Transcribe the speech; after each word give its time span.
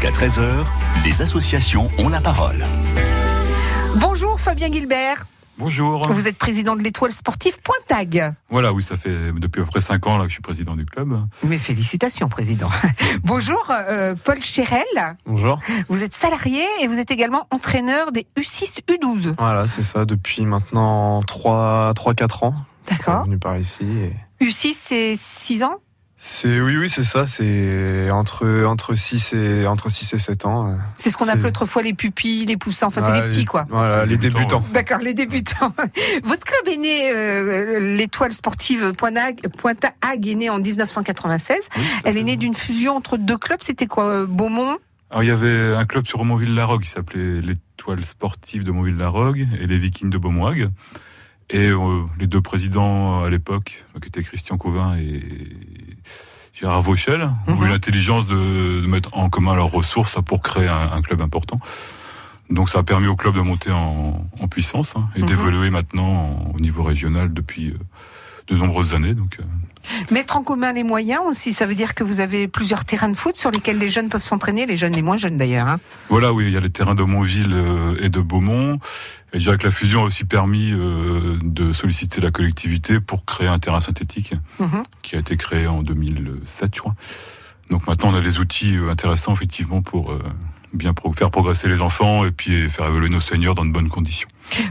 Jusqu'à 0.00 0.16
13h, 0.16 0.64
les 1.04 1.22
associations 1.22 1.90
ont 1.98 2.08
la 2.08 2.20
parole. 2.20 2.64
Bonjour 3.96 4.38
Fabien 4.38 4.70
Gilbert. 4.70 5.26
Bonjour. 5.58 6.06
Vous 6.12 6.28
êtes 6.28 6.38
président 6.38 6.76
de 6.76 6.82
l'étoile 6.82 7.10
sportive 7.10 7.58
Pointag. 7.64 8.32
Voilà, 8.48 8.72
oui, 8.72 8.84
ça 8.84 8.94
fait 8.94 9.32
depuis 9.32 9.60
à 9.60 9.64
peu 9.64 9.70
près 9.70 9.80
5 9.80 10.06
ans 10.06 10.16
là, 10.18 10.22
que 10.22 10.28
je 10.28 10.34
suis 10.34 10.40
président 10.40 10.76
du 10.76 10.84
club. 10.86 11.18
Mes 11.42 11.58
félicitations, 11.58 12.28
président. 12.28 12.68
Bonjour, 13.24 13.72
euh, 13.72 14.14
Paul 14.24 14.40
Chérel. 14.40 14.84
Bonjour. 15.26 15.58
Vous 15.88 16.04
êtes 16.04 16.14
salarié 16.14 16.62
et 16.80 16.86
vous 16.86 17.00
êtes 17.00 17.10
également 17.10 17.48
entraîneur 17.50 18.12
des 18.12 18.24
U6, 18.38 18.78
U12. 18.88 19.34
Voilà, 19.36 19.66
c'est 19.66 19.82
ça, 19.82 20.04
depuis 20.04 20.42
maintenant 20.46 21.22
3-4 21.22 22.44
ans. 22.44 22.54
Je 22.88 22.94
suis 22.94 22.98
D'accord. 23.04 23.24
venu 23.24 23.38
par 23.38 23.58
ici. 23.58 23.82
et- 23.82 24.44
U6, 24.44 24.74
c'est 24.76 25.14
6 25.16 25.64
ans 25.64 25.78
C'est 26.20 26.60
oui, 26.60 26.76
oui, 26.76 26.90
c'est 26.90 27.04
ça. 27.04 27.26
C'est 27.26 28.10
entre 28.10 28.64
entre 28.64 28.96
6 28.96 29.34
et 29.34 29.66
entre 29.68 29.88
6 29.88 30.14
et 30.14 30.18
7 30.18 30.46
ans. 30.46 30.70
euh. 30.70 30.76
C'est 30.96 31.12
ce 31.12 31.16
qu'on 31.16 31.28
appelait 31.28 31.50
autrefois 31.50 31.82
les 31.82 31.94
pupilles, 31.94 32.44
les 32.44 32.56
poussins, 32.56 32.88
enfin 32.88 33.00
c'est 33.00 33.12
les 33.12 33.28
petits 33.28 33.44
quoi. 33.44 33.66
Voilà, 33.70 34.04
les 34.04 34.16
débutants. 34.16 34.58
débutants. 34.58 34.64
D'accord, 34.72 34.98
les 34.98 35.14
débutants. 35.14 35.72
Votre 36.24 36.44
club 36.44 36.74
est 36.74 36.76
né, 36.76 37.12
euh, 37.14 37.96
l'étoile 37.96 38.32
sportive 38.32 38.92
Pointag, 38.94 39.46
Pointag 39.56 40.26
est 40.26 40.34
née 40.34 40.50
en 40.50 40.58
1996. 40.58 41.68
Oui, 41.76 41.82
tout 41.82 42.08
à 42.08 42.10
Elle 42.10 42.16
est 42.16 42.24
née 42.24 42.36
d'une 42.36 42.54
fusion 42.54 42.96
entre 42.96 43.16
deux 43.16 43.38
clubs. 43.38 43.60
C'était 43.62 43.86
quoi 43.86 44.06
euh, 44.06 44.26
Beaumont? 44.26 44.76
Alors, 45.10 45.22
il 45.22 45.28
y 45.28 45.32
avait 45.32 45.74
un 45.74 45.84
club 45.84 46.06
sur 46.06 46.24
Montville-la-Rogue 46.24 46.82
qui 46.82 46.90
s'appelait 46.90 47.40
l'Étoile 47.40 48.04
sportive 48.04 48.64
de 48.64 48.72
Montville-la-Rogue 48.72 49.46
et 49.60 49.66
les 49.66 49.78
Vikings 49.78 50.10
de 50.10 50.18
Beaumoig. 50.18 50.68
Et 51.50 51.68
euh, 51.68 52.02
les 52.18 52.26
deux 52.26 52.40
présidents 52.42 53.24
à 53.24 53.30
l'époque, 53.30 53.84
euh, 53.96 54.00
qui 54.00 54.08
étaient 54.08 54.22
Christian 54.22 54.58
Covin 54.58 54.96
et 54.98 55.22
Gérard 56.52 56.82
Vauchel, 56.82 57.30
ont 57.46 57.54
Mhm. 57.56 57.64
eu 57.64 57.68
l'intelligence 57.68 58.26
de, 58.26 58.80
de 58.82 58.86
mettre 58.86 59.16
en 59.16 59.30
commun 59.30 59.54
leurs 59.54 59.70
ressources 59.70 60.14
là, 60.16 60.22
pour 60.22 60.42
créer 60.42 60.68
un, 60.68 60.92
un 60.92 61.02
club 61.02 61.20
important. 61.22 61.58
Donc 62.50 62.68
ça 62.70 62.80
a 62.80 62.82
permis 62.82 63.06
au 63.08 63.16
club 63.16 63.34
de 63.34 63.40
monter 63.40 63.70
en, 63.70 64.26
en 64.40 64.48
puissance 64.48 64.94
hein, 64.96 65.08
et 65.16 65.20
Mhm. 65.20 65.26
d'évoluer 65.26 65.70
maintenant 65.70 66.06
en- 66.08 66.52
au 66.54 66.60
niveau 66.60 66.82
régional 66.82 67.32
depuis 67.32 67.70
euh, 67.70 67.78
de 68.48 68.56
nombreuses 68.56 68.94
années. 68.94 69.14
Donc, 69.14 69.36
euh, 69.40 69.44
Mettre 70.10 70.36
en 70.36 70.42
commun 70.42 70.72
les 70.72 70.84
moyens 70.84 71.20
aussi, 71.26 71.52
ça 71.52 71.66
veut 71.66 71.74
dire 71.74 71.94
que 71.94 72.04
vous 72.04 72.20
avez 72.20 72.48
plusieurs 72.48 72.84
terrains 72.84 73.08
de 73.08 73.16
foot 73.16 73.36
sur 73.36 73.50
lesquels 73.50 73.78
les 73.78 73.88
jeunes 73.88 74.08
peuvent 74.08 74.22
s'entraîner, 74.22 74.66
les 74.66 74.76
jeunes 74.76 74.92
les 74.92 75.02
moins 75.02 75.16
jeunes 75.16 75.36
d'ailleurs. 75.36 75.66
hein. 75.68 75.78
Voilà, 76.08 76.32
oui, 76.32 76.46
il 76.46 76.52
y 76.52 76.56
a 76.56 76.60
les 76.60 76.70
terrains 76.70 76.94
de 76.94 77.02
Montville 77.02 77.52
euh, 77.52 77.96
et 78.00 78.08
de 78.08 78.20
Beaumont. 78.20 78.78
Et 79.32 79.38
je 79.38 79.44
dirais 79.44 79.58
que 79.58 79.64
la 79.64 79.70
fusion 79.70 80.02
a 80.02 80.04
aussi 80.06 80.24
permis 80.24 80.70
euh, 80.72 81.38
de 81.42 81.72
solliciter 81.72 82.20
la 82.20 82.30
collectivité 82.30 83.00
pour 83.00 83.24
créer 83.26 83.48
un 83.48 83.58
terrain 83.58 83.80
synthétique 83.80 84.32
Mhm. 84.58 84.82
qui 85.02 85.16
a 85.16 85.18
été 85.18 85.36
créé 85.36 85.66
en 85.66 85.82
2007, 85.82 86.74
je 86.74 86.80
crois. 86.80 86.94
Donc 87.70 87.86
maintenant, 87.86 88.10
on 88.12 88.14
a 88.14 88.20
des 88.22 88.38
outils 88.38 88.76
euh, 88.76 88.90
intéressants, 88.90 89.32
effectivement, 89.34 89.82
pour 89.82 90.14
bien 90.72 90.92
faire 91.16 91.30
progresser 91.30 91.68
les 91.68 91.80
enfants 91.80 92.24
et 92.24 92.30
puis 92.30 92.68
faire 92.68 92.86
évoluer 92.86 93.08
nos 93.08 93.20
seniors 93.20 93.54
dans 93.54 93.64
de 93.64 93.70
bonnes 93.72 93.88
conditions. 93.88 94.28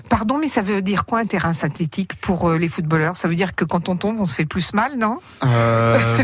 Pardon, 0.09 0.37
mais 0.39 0.47
ça 0.47 0.61
veut 0.61 0.81
dire 0.81 1.05
quoi 1.05 1.19
un 1.19 1.25
terrain 1.25 1.53
synthétique 1.53 2.15
pour 2.21 2.49
euh, 2.49 2.57
les 2.57 2.67
footballeurs? 2.67 3.15
Ça 3.15 3.27
veut 3.27 3.35
dire 3.35 3.55
que 3.55 3.63
quand 3.65 3.89
on 3.89 3.95
tombe, 3.97 4.17
on 4.19 4.25
se 4.25 4.33
fait 4.35 4.45
plus 4.45 4.73
mal, 4.73 4.97
non? 4.97 5.19
Euh, 5.45 6.17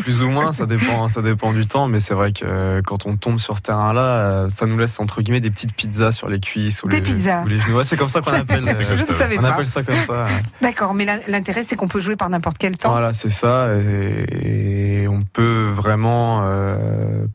plus 0.00 0.22
ou 0.22 0.28
moins, 0.30 0.52
ça 0.52 0.66
dépend, 0.66 1.08
ça 1.08 1.22
dépend 1.22 1.52
du 1.52 1.66
temps. 1.66 1.88
Mais 1.88 2.00
c'est 2.00 2.14
vrai 2.14 2.32
que 2.32 2.44
euh, 2.44 2.82
quand 2.84 3.06
on 3.06 3.16
tombe 3.16 3.38
sur 3.38 3.56
ce 3.56 3.62
terrain-là, 3.62 4.48
ça 4.48 4.66
nous 4.66 4.76
laisse 4.78 4.98
entre 5.00 5.22
guillemets 5.22 5.40
des 5.40 5.50
petites 5.50 5.74
pizzas 5.74 6.12
sur 6.12 6.28
les 6.28 6.40
cuisses 6.40 6.82
ou 6.82 6.88
Des 6.88 6.96
les, 6.96 7.02
pizzas. 7.02 7.42
ou 7.44 7.48
les 7.48 7.60
genoux. 7.60 7.76
Ouais, 7.78 7.84
c'est 7.84 7.96
comme 7.96 8.08
ça 8.08 8.20
qu'on 8.20 8.32
appelle. 8.32 8.64
Je 8.80 8.94
ne 9.06 9.12
savais 9.12 9.38
on 9.38 9.42
pas. 9.42 9.52
appelle 9.52 9.66
ça 9.68 9.82
comme 9.82 9.94
ça. 9.96 10.24
D'accord, 10.60 10.94
mais 10.94 11.04
l'in- 11.04 11.20
l'intérêt 11.28 11.62
c'est 11.64 11.76
qu'on 11.76 11.88
peut 11.88 12.00
jouer 12.00 12.16
par 12.16 12.28
n'importe 12.30 12.58
quel 12.58 12.76
temps. 12.76 12.90
Voilà, 12.90 13.12
c'est 13.12 13.30
ça. 13.30 13.68
Et, 13.76 15.02
et 15.02 15.08
on 15.08 15.22
peut 15.22 15.68
vraiment 15.74 16.40
euh, 16.44 17.26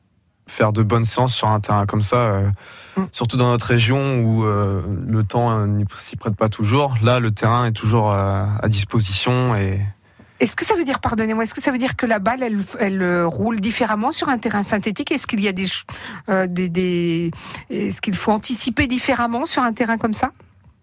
faire 0.48 0.74
de 0.74 0.84
bonnes 0.84 1.06
séances 1.06 1.34
sur 1.34 1.48
un 1.48 1.60
terrain 1.60 1.86
comme 1.86 2.02
ça. 2.02 2.18
euh, 2.18 2.50
Mm. 2.98 3.04
Surtout 3.12 3.38
dans 3.38 3.50
notre 3.50 3.68
région 3.68 4.20
où 4.20 4.44
euh, 4.44 4.82
le 5.08 5.24
temps 5.24 5.52
euh, 5.52 5.68
n'y 5.68 5.86
s'y 5.98 6.16
prête 6.16 6.36
pas 6.36 6.50
toujours. 6.50 6.96
Là, 7.04 7.20
le 7.20 7.32
terrain 7.32 7.66
est 7.68 7.72
toujours 7.72 8.12
euh, 8.12 8.46
à 8.62 8.68
disposition 8.68 9.56
et 9.56 9.80
Est-ce 10.40 10.56
que 10.56 10.66
ça 10.66 10.76
veut 10.76 10.84
dire, 10.84 11.00
pardonnez-moi, 11.00 11.44
est-ce 11.44 11.54
que 11.54 11.62
ça 11.62 11.72
veut 11.72 11.78
dire 11.78 11.96
que 11.96 12.06
la 12.06 12.20
balle, 12.20 12.44
elle, 12.44 12.60
elle 12.80 13.24
roule 13.26 13.60
différemment 13.60 14.12
sur 14.12 14.30
un 14.30 14.38
terrain 14.38 14.64
synthétique? 14.64 15.12
Est-ce 15.12 15.28
qu'il 15.28 15.42
y 15.42 15.48
a 15.48 15.54
euh, 16.30 16.48
des, 16.48 16.70
des- 16.70 17.32
est-ce 17.70 18.02
qu'il 18.02 18.16
faut 18.16 18.32
anticiper 18.32 18.88
différemment 18.88 19.46
sur 19.46 19.62
un 19.64 19.74
terrain 19.74 19.98
comme 19.98 20.14
ça? 20.14 20.32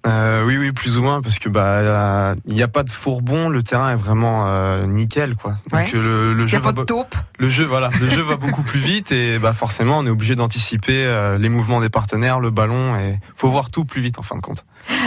Euh, 0.07 0.45
oui, 0.45 0.59
oui, 0.59 0.71
plus 0.73 0.99
ou 0.99 1.03
moins, 1.03 1.23
parce 1.23 1.39
que 1.39 1.49
bah 1.49 2.35
il 2.47 2.55
n'y 2.55 2.63
a 2.63 2.69
pas 2.69 2.83
de 2.83 2.91
fourbon, 2.91 3.49
le 3.49 3.63
terrain 3.63 3.91
est 3.93 3.97
vraiment 3.97 4.47
euh, 4.49 4.87
nickel, 4.87 5.35
quoi. 5.35 5.53
Donc 5.71 5.81
Ouais. 5.81 5.91
le, 5.95 6.47
jeu 6.47 6.59
a 6.59 6.61
pas 6.61 6.67
va, 6.69 6.73
de 6.73 6.83
taupe 6.83 7.15
le 7.39 7.49
jeu, 7.49 7.65
voilà, 7.65 7.89
le 8.01 8.11
jeu 8.11 8.21
va 8.23 8.37
beaucoup 8.37 8.63
plus 8.63 8.81
vite 8.81 9.13
et 9.13 9.39
bah 9.39 9.53
forcément 9.55 9.99
on 9.99 10.07
est 10.07 10.11
obligé 10.11 10.37
d'anticiper 10.37 11.05
euh, 11.05 11.39
les 11.39 11.49
mouvements 11.49 11.81
des 11.81 11.89
partenaires, 11.89 12.39
le 12.39 12.51
ballon 12.51 12.97
et 12.97 13.19
faut 13.35 13.51
voir 13.51 13.71
tout 13.71 13.85
plus 13.85 14.03
vite 14.03 14.19
en 14.19 14.23
fin 14.23 14.37
de 14.37 14.41
compte. 14.43 14.65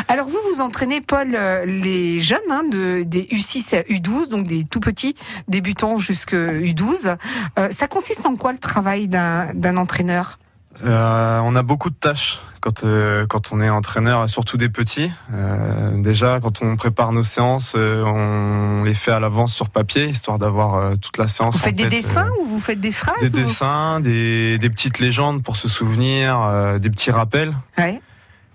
Alors 0.07 0.28
vous, 0.28 0.40
vous 0.52 0.62
entraînez, 0.62 1.02
Paul, 1.02 1.38
les 1.66 2.19
jeunes 2.19 2.40
hein, 2.50 2.63
de, 2.63 3.03
des 3.03 3.24
U6 3.31 3.75
à 3.78 3.81
U12, 3.84 4.30
donc 4.30 4.47
des 4.47 4.63
tout 4.63 4.80
petits 4.80 5.16
débutants 5.47 6.00
jusqu'à 6.00 6.53
U12. 6.59 7.18
Euh, 7.59 7.69
ça 7.69 7.88
consiste 7.88 8.25
en 8.25 8.36
quoi 8.36 8.52
le 8.52 8.57
travail 8.57 9.07
d'un 9.07 9.53
d'un 9.53 9.78
entraîneur? 9.78 10.40
Euh, 10.84 11.40
on 11.44 11.56
a 11.56 11.62
beaucoup 11.63 11.90
de 11.90 11.96
tâches 11.96 12.40
quand 12.67 12.83
euh, 12.83 13.25
quand 13.28 13.51
on 13.53 13.61
est 13.61 13.69
entraîneur, 13.69 14.29
surtout 14.29 14.57
des 14.57 14.67
petits. 14.67 15.09
Euh, 15.33 16.01
déjà, 16.01 16.39
quand 16.41 16.61
on 16.61 16.75
prépare 16.75 17.13
nos 17.13 17.23
séances, 17.23 17.73
euh, 17.78 18.03
on 18.03 18.83
les 18.83 18.94
fait 18.94 19.11
à 19.11 19.19
l'avance 19.22 19.53
sur 19.53 19.69
papier, 19.69 20.07
histoire 20.09 20.38
d'avoir 20.38 20.97
toute 21.00 21.17
la 21.17 21.29
séance. 21.29 21.56
Vous 21.56 21.61
en 21.61 21.63
faites 21.63 21.75
des 21.75 21.83
tête, 21.83 21.91
dessins 22.03 22.29
ou 22.41 22.45
vous 22.45 22.59
faites 22.59 22.81
des 22.81 22.91
phrases 22.91 23.22
des 23.22 23.33
ou- 23.33 23.44
dessins, 23.44 24.00
des, 24.01 24.57
des 24.57 24.69
petites 24.69 25.00
légendes 25.00 25.44
pour 25.44 25.56
se 25.56 25.69
souvenir, 25.69 26.77
des 26.79 26.89
petits 26.89 27.11
rappels. 27.11 27.56
Ouais. 27.77 28.01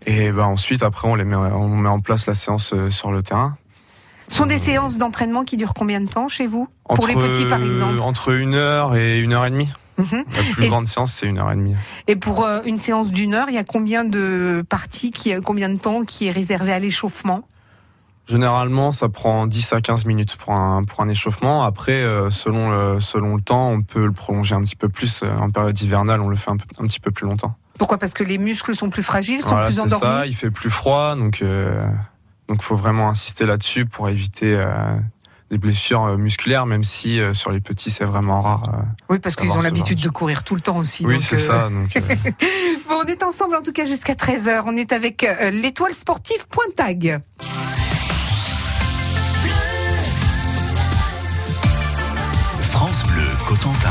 Et 0.04 0.30
ben 0.32 0.44
ensuite, 0.44 0.82
après, 0.82 1.08
on 1.08 1.14
les 1.14 1.24
met, 1.24 1.36
on 1.36 1.68
met 1.68 1.88
en 1.88 2.00
place 2.00 2.26
la 2.26 2.34
séance 2.34 2.74
sur 2.90 3.12
le 3.12 3.22
terrain. 3.22 3.56
Ce 4.28 4.36
sont 4.36 4.46
des 4.46 4.58
séances 4.58 4.98
d'entraînement 4.98 5.44
qui 5.44 5.56
durent 5.56 5.74
combien 5.74 6.00
de 6.00 6.08
temps 6.08 6.28
chez 6.28 6.46
vous? 6.46 6.68
Pour 6.88 7.06
les 7.06 7.14
petits, 7.14 7.44
par 7.46 7.62
exemple 7.62 8.00
Entre 8.00 8.30
une 8.32 8.54
heure 8.54 8.94
et 8.96 9.20
une 9.20 9.32
heure 9.32 9.46
et 9.46 9.50
demie. 9.50 9.70
Mhm. 10.02 10.24
La 10.36 10.42
plus 10.52 10.64
Et 10.64 10.68
grande 10.68 10.88
séance, 10.88 11.12
c'est 11.14 11.26
une 11.26 11.38
heure 11.38 11.50
et 11.50 11.56
demie. 11.56 11.76
Et 12.08 12.16
pour 12.16 12.44
euh, 12.44 12.60
une 12.64 12.76
séance 12.78 13.10
d'une 13.12 13.34
heure, 13.34 13.48
il 13.48 13.54
y 13.54 13.58
a 13.58 13.64
combien 13.64 14.04
de 14.04 14.64
parties, 14.68 15.10
qui, 15.10 15.32
combien 15.44 15.68
de 15.68 15.78
temps 15.78 16.04
qui 16.04 16.26
est 16.26 16.30
réservé 16.32 16.72
à 16.72 16.78
l'échauffement? 16.78 17.42
Généralement, 18.28 18.92
ça 18.92 19.08
prend 19.08 19.46
10 19.48 19.72
à 19.72 19.80
15 19.80 20.04
minutes 20.04 20.36
pour 20.36 20.52
un, 20.54 20.84
pour 20.84 21.00
un 21.00 21.08
échauffement. 21.08 21.64
Après, 21.64 21.92
euh, 22.02 22.30
selon, 22.30 22.70
le, 22.70 23.00
selon 23.00 23.34
le 23.36 23.42
temps, 23.42 23.70
on 23.70 23.82
peut 23.82 24.06
le 24.06 24.12
prolonger 24.12 24.54
un 24.54 24.62
petit 24.62 24.76
peu 24.76 24.88
plus. 24.88 25.22
Euh, 25.22 25.36
En 25.38 25.50
période 25.50 25.78
hivernale, 25.80 26.20
on 26.20 26.28
le 26.28 26.36
fait 26.36 26.50
un, 26.50 26.56
peu- 26.56 26.64
un 26.78 26.86
petit 26.86 27.00
peu 27.00 27.10
plus 27.10 27.26
longtemps. 27.26 27.56
Pourquoi? 27.78 27.98
Parce 27.98 28.14
que 28.14 28.22
les 28.22 28.38
muscles 28.38 28.76
sont 28.76 28.90
plus 28.90 29.02
fragiles, 29.02 29.42
sont 29.42 29.48
Voilà, 29.50 29.66
plus 29.66 29.74
c'est 29.74 29.80
endormis? 29.80 30.18
Ça. 30.18 30.26
Il 30.26 30.36
fait 30.36 30.52
plus 30.52 30.70
froid, 30.70 31.16
donc 31.16 31.42
euh, 31.42 31.84
donc 32.48 32.62
faut 32.62 32.76
vraiment 32.76 33.08
insister 33.08 33.44
là-dessus 33.44 33.86
pour 33.86 34.08
éviter 34.08 34.54
euh, 34.54 34.94
des 35.52 35.58
blessures 35.58 36.04
euh, 36.06 36.16
musculaires, 36.16 36.64
même 36.64 36.82
si 36.82 37.20
euh, 37.20 37.34
sur 37.34 37.52
les 37.52 37.60
petits 37.60 37.90
c'est 37.90 38.04
vraiment 38.06 38.40
rare. 38.40 38.70
euh. 38.74 38.82
Oui, 39.10 39.18
parce 39.18 39.36
qu'ils 39.36 39.52
ont 39.52 39.60
l'habitude 39.60 40.00
de 40.00 40.08
courir 40.08 40.44
tout 40.44 40.54
le 40.54 40.62
temps 40.62 40.78
aussi. 40.78 41.04
Oui, 41.04 41.20
c'est 41.20 41.36
euh, 41.36 41.38
ça. 41.38 41.68
Donc, 41.68 41.94
euh, 41.94 42.00
Bon, 42.88 43.00
on 43.04 43.06
est 43.06 43.22
ensemble 43.22 43.54
en 43.56 43.62
tout 43.62 43.72
cas 43.72 43.84
jusqu'à 43.84 44.14
13h. 44.14 44.62
On 44.66 44.76
est 44.76 44.92
avec 44.92 45.22
euh, 45.24 45.50
l'étoile 45.50 45.92
sportive 45.92 46.46
Pointag. 46.48 47.20
France 52.62 53.04
Bleu 53.06 53.22
Cotentin. 53.46 53.90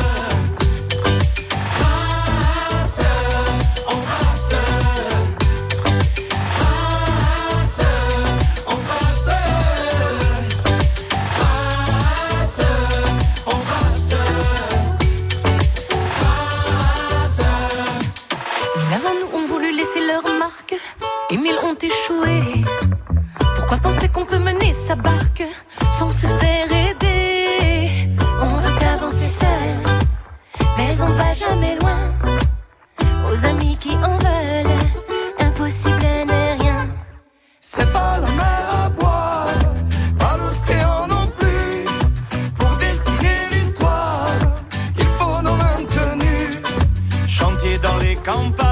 Chanter 48.23 48.70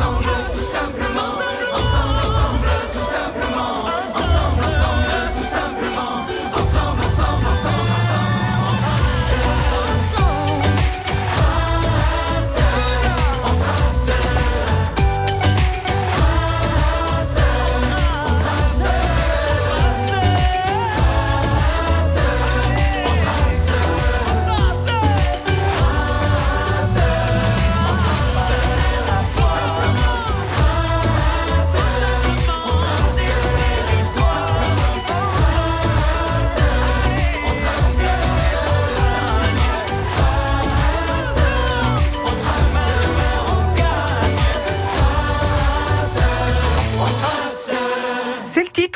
Ensemble, 0.00 0.28
tout 0.52 0.60
simplement. 0.60 1.47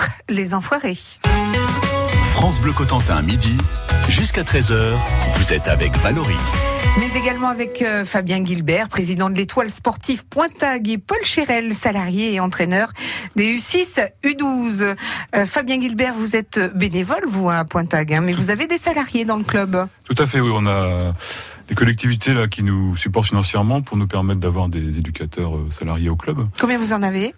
Titre, 0.02 0.12
Les 0.28 0.54
Enfoirés. 0.54 0.99
France 2.34 2.60
Bleu 2.60 2.72
Cotentin, 2.72 3.22
midi, 3.22 3.56
jusqu'à 4.08 4.43
13h, 4.43 4.94
vous 5.37 5.52
êtes 5.52 5.69
avec 5.69 5.96
Valoris. 5.99 6.66
Mais 6.99 7.08
également 7.19 7.49
avec 7.49 7.82
euh, 7.82 8.04
Fabien 8.04 8.44
Gilbert, 8.44 8.88
président 8.88 9.31
de 9.31 9.34
l'étoile 9.34 9.70
sportive 9.70 10.26
Pointag 10.26 10.88
et 10.88 10.99
Paul 10.99 11.22
Chérel, 11.22 11.72
salarié 11.72 12.34
et 12.34 12.40
entraîneur 12.40 12.93
des 13.37 13.56
U6, 13.56 14.08
U12. 14.25 14.94
Euh, 15.34 15.46
Fabien 15.46 15.81
Gilbert, 15.81 16.14
vous 16.14 16.37
êtes 16.37 16.58
bénévole, 16.75 17.25
vous, 17.26 17.48
à 17.48 17.64
Pointag, 17.64 18.12
hein, 18.12 18.20
mais 18.22 18.32
vous 18.32 18.50
avez 18.50 18.66
des 18.66 18.78
salariés 18.78 19.25
dans 19.25 19.37
le 19.37 19.44
club. 19.44 19.87
Tout 20.05 20.16
à 20.19 20.26
fait, 20.26 20.40
oui. 20.40 20.50
On 20.55 20.66
a 20.66 21.14
les 21.69 21.75
collectivités 21.75 22.34
là 22.34 22.48
qui 22.48 22.62
nous 22.62 22.96
supportent 22.96 23.28
financièrement 23.28 23.82
pour 23.82 23.96
nous 23.96 24.06
permettre 24.06 24.40
d'avoir 24.40 24.69
des 24.69 24.98
éducateurs 24.98 25.56
euh, 25.56 25.70
salariés 25.70 26.08
au 26.08 26.16
club. 26.16 26.46
Combien 26.60 26.78
vous 26.78 26.93
en 26.93 27.02
avez? 27.02 27.34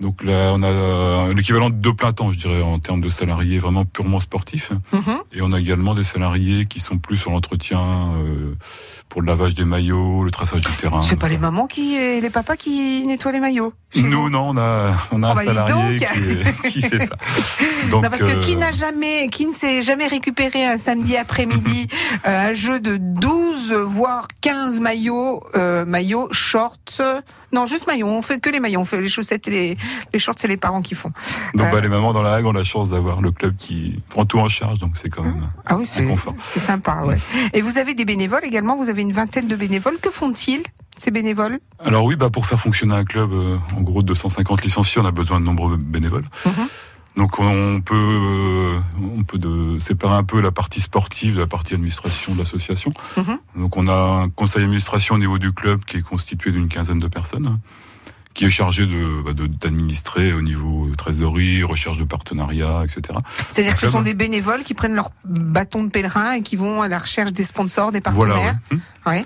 Donc 0.00 0.24
là, 0.24 0.52
on 0.54 0.62
a 0.62 0.66
euh, 0.66 1.34
l'équivalent 1.34 1.70
de 1.70 1.74
deux 1.74 1.94
plein 1.94 2.12
temps, 2.12 2.32
je 2.32 2.38
dirais, 2.38 2.60
en 2.60 2.78
termes 2.78 3.00
de 3.00 3.08
salariés 3.08 3.58
vraiment 3.58 3.84
purement 3.84 4.20
sportifs. 4.20 4.72
Mhm. 4.92 5.18
Et 5.32 5.42
on 5.42 5.52
a 5.52 5.60
également 5.60 5.94
des 5.94 6.02
salariés 6.02 6.66
qui 6.66 6.80
sont 6.80 6.98
plus 6.98 7.16
sur 7.16 7.30
l'entretien, 7.30 7.80
euh, 8.16 8.54
pour 9.08 9.22
le 9.22 9.28
lavage 9.28 9.54
des 9.54 9.64
maillots, 9.64 10.24
le 10.24 10.30
traçage 10.30 10.62
du 10.62 10.72
terrain. 10.72 11.00
C'est 11.00 11.16
pas 11.16 11.28
les 11.28 11.38
mamans 11.38 11.66
qui 11.66 11.94
et 11.94 12.20
les 12.20 12.30
papas 12.30 12.56
qui 12.56 13.06
nettoient 13.06 13.32
les 13.32 13.40
maillots. 13.40 13.72
Nous, 14.02 14.28
non, 14.30 14.50
on 14.50 14.56
a, 14.56 14.92
on 15.12 15.22
a 15.22 15.28
Oh 15.28 15.30
un 15.30 15.34
bah, 15.34 15.44
salarié 15.44 15.98
donc. 15.98 16.08
qui, 16.64 16.68
qui 16.70 16.82
fait 16.82 16.98
ça. 16.98 17.14
Donc, 17.90 18.04
non, 18.04 18.10
parce 18.10 18.22
que 18.22 18.36
euh, 18.36 18.40
qui 18.40 18.56
n'a 18.56 18.72
jamais, 18.72 19.28
qui 19.28 19.46
ne 19.46 19.52
s'est 19.52 19.82
jamais 19.82 20.06
récupéré 20.06 20.64
un 20.64 20.76
samedi 20.76 21.16
après-midi 21.16 21.88
euh, 22.26 22.50
un 22.50 22.52
jeu 22.54 22.80
de 22.80 22.96
12 22.96 23.72
voire 23.72 24.28
15 24.40 24.80
maillots, 24.80 25.42
euh, 25.54 25.84
maillots, 25.84 26.28
shorts, 26.32 26.76
euh, 27.00 27.20
non 27.52 27.66
juste 27.66 27.86
maillots. 27.86 28.08
On 28.08 28.22
fait 28.22 28.40
que 28.40 28.50
les 28.50 28.60
maillots, 28.60 28.80
on 28.80 28.84
fait 28.84 29.00
les 29.00 29.08
chaussettes 29.08 29.46
et 29.48 29.50
les, 29.50 29.76
les 30.12 30.18
shorts, 30.18 30.34
c'est 30.38 30.48
les 30.48 30.56
parents 30.56 30.82
qui 30.82 30.94
font. 30.94 31.12
Donc, 31.54 31.68
Euh, 31.68 31.70
bah, 31.70 31.80
les 31.80 31.88
mamans 31.88 32.12
dans 32.12 32.22
la 32.22 32.34
Hague 32.34 32.46
ont 32.46 32.52
la 32.52 32.64
chance 32.64 32.90
d'avoir 32.90 33.20
le 33.20 33.30
club 33.30 33.54
qui 33.56 34.02
prend 34.08 34.26
tout 34.26 34.38
en 34.38 34.48
charge, 34.48 34.78
donc 34.80 34.96
c'est 34.96 35.08
quand 35.08 35.22
même. 35.22 35.48
Ah 35.66 35.76
oui, 35.76 35.84
un 35.84 35.86
c'est 35.86 36.04
confort. 36.04 36.34
c'est 36.42 36.60
sympa, 36.60 37.02
ouais. 37.04 37.16
Et 37.52 37.60
vous 37.60 37.78
avez 37.78 37.94
des 37.94 38.04
bénévoles 38.04 38.44
également. 38.44 38.76
Vous 38.76 38.90
avez 38.90 39.02
une 39.02 39.12
vingtaine 39.12 39.46
de 39.46 39.56
bénévoles. 39.56 39.98
Que 40.02 40.10
font-ils? 40.10 40.62
Ces 40.98 41.10
bénévoles 41.10 41.58
Alors 41.84 42.04
oui, 42.04 42.16
bah 42.16 42.30
pour 42.30 42.46
faire 42.46 42.60
fonctionner 42.60 42.94
un 42.94 43.04
club, 43.04 43.32
euh, 43.32 43.56
en 43.76 43.80
gros 43.82 44.02
de 44.02 44.06
250 44.08 44.62
licenciés, 44.62 45.00
on 45.00 45.06
a 45.06 45.10
besoin 45.10 45.40
de 45.40 45.44
nombreux 45.44 45.76
bénévoles. 45.76 46.24
Mhm. 46.46 46.52
Donc 47.16 47.38
on 47.38 47.80
peut, 47.80 47.94
euh, 47.94 48.80
on 49.16 49.22
peut 49.22 49.38
de, 49.38 49.78
séparer 49.78 50.14
un 50.14 50.24
peu 50.24 50.40
la 50.40 50.50
partie 50.50 50.80
sportive 50.80 51.34
de 51.36 51.40
la 51.40 51.46
partie 51.46 51.74
administration 51.74 52.34
de 52.34 52.38
l'association. 52.40 52.90
Mhm. 53.16 53.38
Donc 53.56 53.76
on 53.76 53.86
a 53.86 53.94
un 53.94 54.28
conseil 54.28 54.62
d'administration 54.62 55.14
au 55.14 55.18
niveau 55.18 55.38
du 55.38 55.52
club 55.52 55.84
qui 55.84 55.98
est 55.98 56.02
constitué 56.02 56.50
d'une 56.50 56.66
quinzaine 56.68 56.98
de 56.98 57.06
personnes, 57.06 57.46
hein, 57.46 57.60
qui 58.34 58.46
est 58.46 58.50
chargé 58.50 58.84
de 58.86 59.22
bah, 59.24 59.32
de- 59.32 59.46
d'administrer 59.46 60.32
au 60.32 60.42
niveau 60.42 60.88
trésorerie, 60.98 61.62
recherche 61.62 61.98
de 61.98 62.04
partenariats, 62.04 62.82
etc. 62.82 63.16
C'est-à-dire 63.46 63.74
que 63.74 63.80
ce 63.80 63.86
sont 63.88 64.02
des 64.02 64.14
bénévoles 64.14 64.64
qui 64.64 64.74
prennent 64.74 64.96
leur 64.96 65.10
bâton 65.24 65.84
de 65.84 65.90
pèlerin 65.90 66.32
et 66.32 66.42
qui 66.42 66.56
vont 66.56 66.82
à 66.82 66.88
la 66.88 66.98
recherche 66.98 67.32
des 67.32 67.44
sponsors, 67.44 67.92
des 67.92 68.00
Voilà. 68.04 68.34
partenaires. 68.34 68.54
ouais. 68.72 68.76
Hmm. 68.76 69.08
Ouais. 69.10 69.24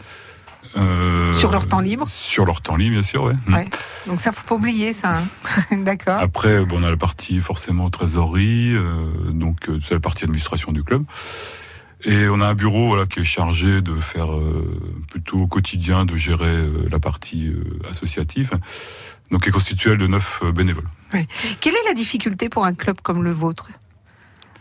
Euh, 0.77 1.33
Sur 1.33 1.51
leur 1.51 1.67
temps 1.67 1.81
libre 1.81 2.07
Sur 2.09 2.45
leur 2.45 2.61
temps 2.61 2.77
libre, 2.77 2.93
bien 2.95 3.03
sûr, 3.03 3.23
ouais. 3.23 3.33
Hmm. 3.47 3.55
Ouais. 3.55 3.69
Donc 4.07 4.21
ça, 4.21 4.33
faut 4.33 4.45
pas 4.47 4.55
oublier 4.55 4.93
ça. 4.93 5.19
hein. 5.71 5.77
D'accord. 5.85 6.19
Après, 6.21 6.65
bon, 6.65 6.81
on 6.81 6.85
a 6.85 6.91
la 6.91 6.97
partie 6.97 7.41
forcément 7.41 7.89
trésorerie, 7.91 8.75
euh, 8.75 9.07
donc 9.33 9.69
euh, 9.69 9.79
c'est 9.83 9.95
la 9.95 10.01
partie 10.01 10.25
administration 10.25 10.73
du 10.73 10.83
club. 10.85 11.05
Et 12.05 12.29
on 12.29 12.41
a 12.41 12.47
un 12.47 12.55
bureau 12.55 12.89
voilà, 12.89 13.07
qui 13.07 13.21
est 13.21 13.25
chargé 13.25 13.81
de 13.81 13.95
faire 13.99 14.33
euh, 14.33 14.79
plutôt 15.11 15.39
au 15.41 15.47
quotidien, 15.49 16.05
de 16.05 16.15
gérer 16.15 16.55
la 16.91 17.01
partie 17.01 17.53
associative, 17.91 18.53
donc 19.33 19.43
qui 19.43 19.49
est 19.49 19.53
constituée 19.53 19.97
de 19.97 20.07
neuf 20.07 20.43
bénévoles. 20.55 20.89
Quelle 21.61 21.75
est 21.75 21.89
la 21.89 21.95
difficulté 21.95 22.49
pour 22.49 22.65
un 22.67 22.75
club 22.75 23.01
comme 23.03 23.25
le 23.25 23.33
vôtre? 23.33 23.69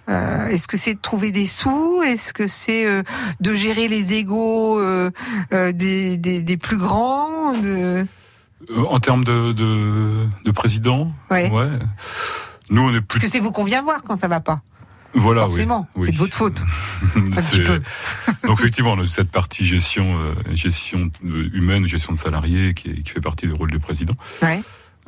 Euh, 0.10 0.48
Est-ce 0.48 0.68
que 0.68 0.78
c'est 0.78 0.94
de 0.96 1.00
trouver 1.02 1.32
des 1.32 1.48
sous? 1.48 2.02
Est-ce 2.04 2.32
que 2.34 2.48
c'est 2.48 2.86
euh, 2.86 3.04
de 3.42 3.54
gérer 3.54 3.88
les 3.88 4.14
égaux 4.14 4.80
euh, 4.80 5.12
des, 5.52 6.18
des, 6.18 6.42
des 6.42 6.58
plus 6.58 6.78
grands 6.78 7.54
de... 7.58 8.06
En 8.88 9.00
termes 9.00 9.24
de, 9.24 9.52
de, 9.54 10.26
de 10.44 10.52
président, 10.52 11.12
Ouais. 11.30 11.50
Nous, 12.70 12.82
on 12.82 12.90
est 12.94 13.02
Parce 13.02 13.20
plus. 13.20 13.28
que 13.28 13.28
c'est 13.32 13.40
vous 13.40 13.52
qu'on 13.52 13.64
vient 13.64 13.82
voir 13.82 14.04
quand 14.04 14.16
ça 14.16 14.28
va 14.28 14.40
pas. 14.40 14.62
Voilà, 15.14 15.42
Forcément, 15.42 15.88
oui. 15.96 16.06
c'est 16.06 16.12
de 16.12 16.18
votre 16.18 16.34
faute. 16.34 16.62
Donc 18.44 18.60
effectivement, 18.60 18.94
on 18.94 19.00
a 19.02 19.08
cette 19.08 19.32
partie 19.32 19.66
gestion, 19.66 20.18
euh, 20.20 20.34
gestion 20.54 21.10
humaine, 21.24 21.86
gestion 21.88 22.14
de 22.14 22.18
salariés, 22.18 22.74
qui, 22.74 22.90
est- 22.90 23.02
qui 23.04 23.12
fait 23.12 23.22
partie 23.22 23.48
du 23.48 23.54
rôle 23.54 23.72
du 23.72 23.80
président. 23.80 24.14
Ouais. 24.42 24.62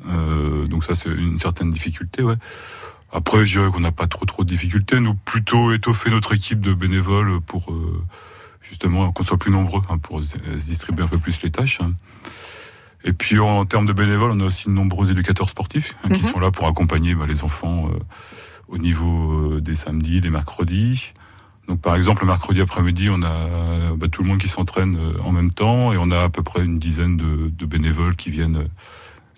Euh, 0.07 0.65
donc 0.67 0.83
ça, 0.85 0.95
c'est 0.95 1.09
une 1.09 1.37
certaine 1.37 1.69
difficulté, 1.69 2.23
ouais. 2.23 2.35
Après, 3.11 3.45
je 3.45 3.57
dirais 3.59 3.71
qu'on 3.71 3.79
n'a 3.79 3.91
pas 3.91 4.07
trop 4.07 4.25
trop 4.25 4.43
de 4.43 4.49
difficultés. 4.49 4.99
Nous, 4.99 5.13
plutôt 5.15 5.71
étoffer 5.73 6.09
notre 6.11 6.33
équipe 6.35 6.59
de 6.59 6.73
bénévoles 6.73 7.41
pour 7.41 7.71
euh, 7.71 8.03
justement 8.61 9.11
qu'on 9.11 9.23
soit 9.23 9.37
plus 9.37 9.51
nombreux, 9.51 9.81
hein, 9.89 9.97
pour 9.97 10.23
se 10.23 10.37
distribuer 10.37 11.03
un 11.03 11.07
peu 11.07 11.17
plus 11.17 11.41
les 11.41 11.49
tâches. 11.49 11.81
hein. 11.81 11.93
Et 13.03 13.13
puis 13.13 13.39
en 13.39 13.65
termes 13.65 13.85
de 13.85 13.93
bénévoles, 13.93 14.31
on 14.31 14.39
a 14.41 14.45
aussi 14.45 14.65
de 14.65 14.71
nombreux 14.73 15.09
éducateurs 15.09 15.49
sportifs 15.49 15.95
hein, 16.03 16.09
qui 16.09 16.23
Mhm. 16.23 16.31
sont 16.31 16.39
là 16.39 16.51
pour 16.51 16.67
accompagner 16.67 17.15
bah, 17.15 17.25
les 17.27 17.43
enfants 17.43 17.87
euh, 17.87 17.97
au 18.67 18.77
niveau 18.77 19.53
euh, 19.55 19.61
des 19.61 19.75
samedis, 19.75 20.19
des 20.21 20.29
mercredis. 20.29 21.13
Donc 21.67 21.79
par 21.81 21.95
exemple, 21.95 22.21
le 22.21 22.27
mercredi 22.27 22.61
après-midi, 22.61 23.09
on 23.09 23.21
a 23.23 23.93
bah, 23.95 24.07
tout 24.09 24.21
le 24.21 24.27
monde 24.27 24.39
qui 24.39 24.49
s'entraîne 24.49 24.95
euh, 24.97 25.13
en 25.23 25.31
même 25.31 25.51
temps 25.51 25.93
et 25.93 25.97
on 25.97 26.11
a 26.11 26.23
à 26.23 26.29
peu 26.29 26.43
près 26.43 26.63
une 26.63 26.77
dizaine 26.77 27.15
de, 27.15 27.49
de 27.49 27.65
bénévoles 27.65 28.15
qui 28.17 28.31
viennent 28.31 28.67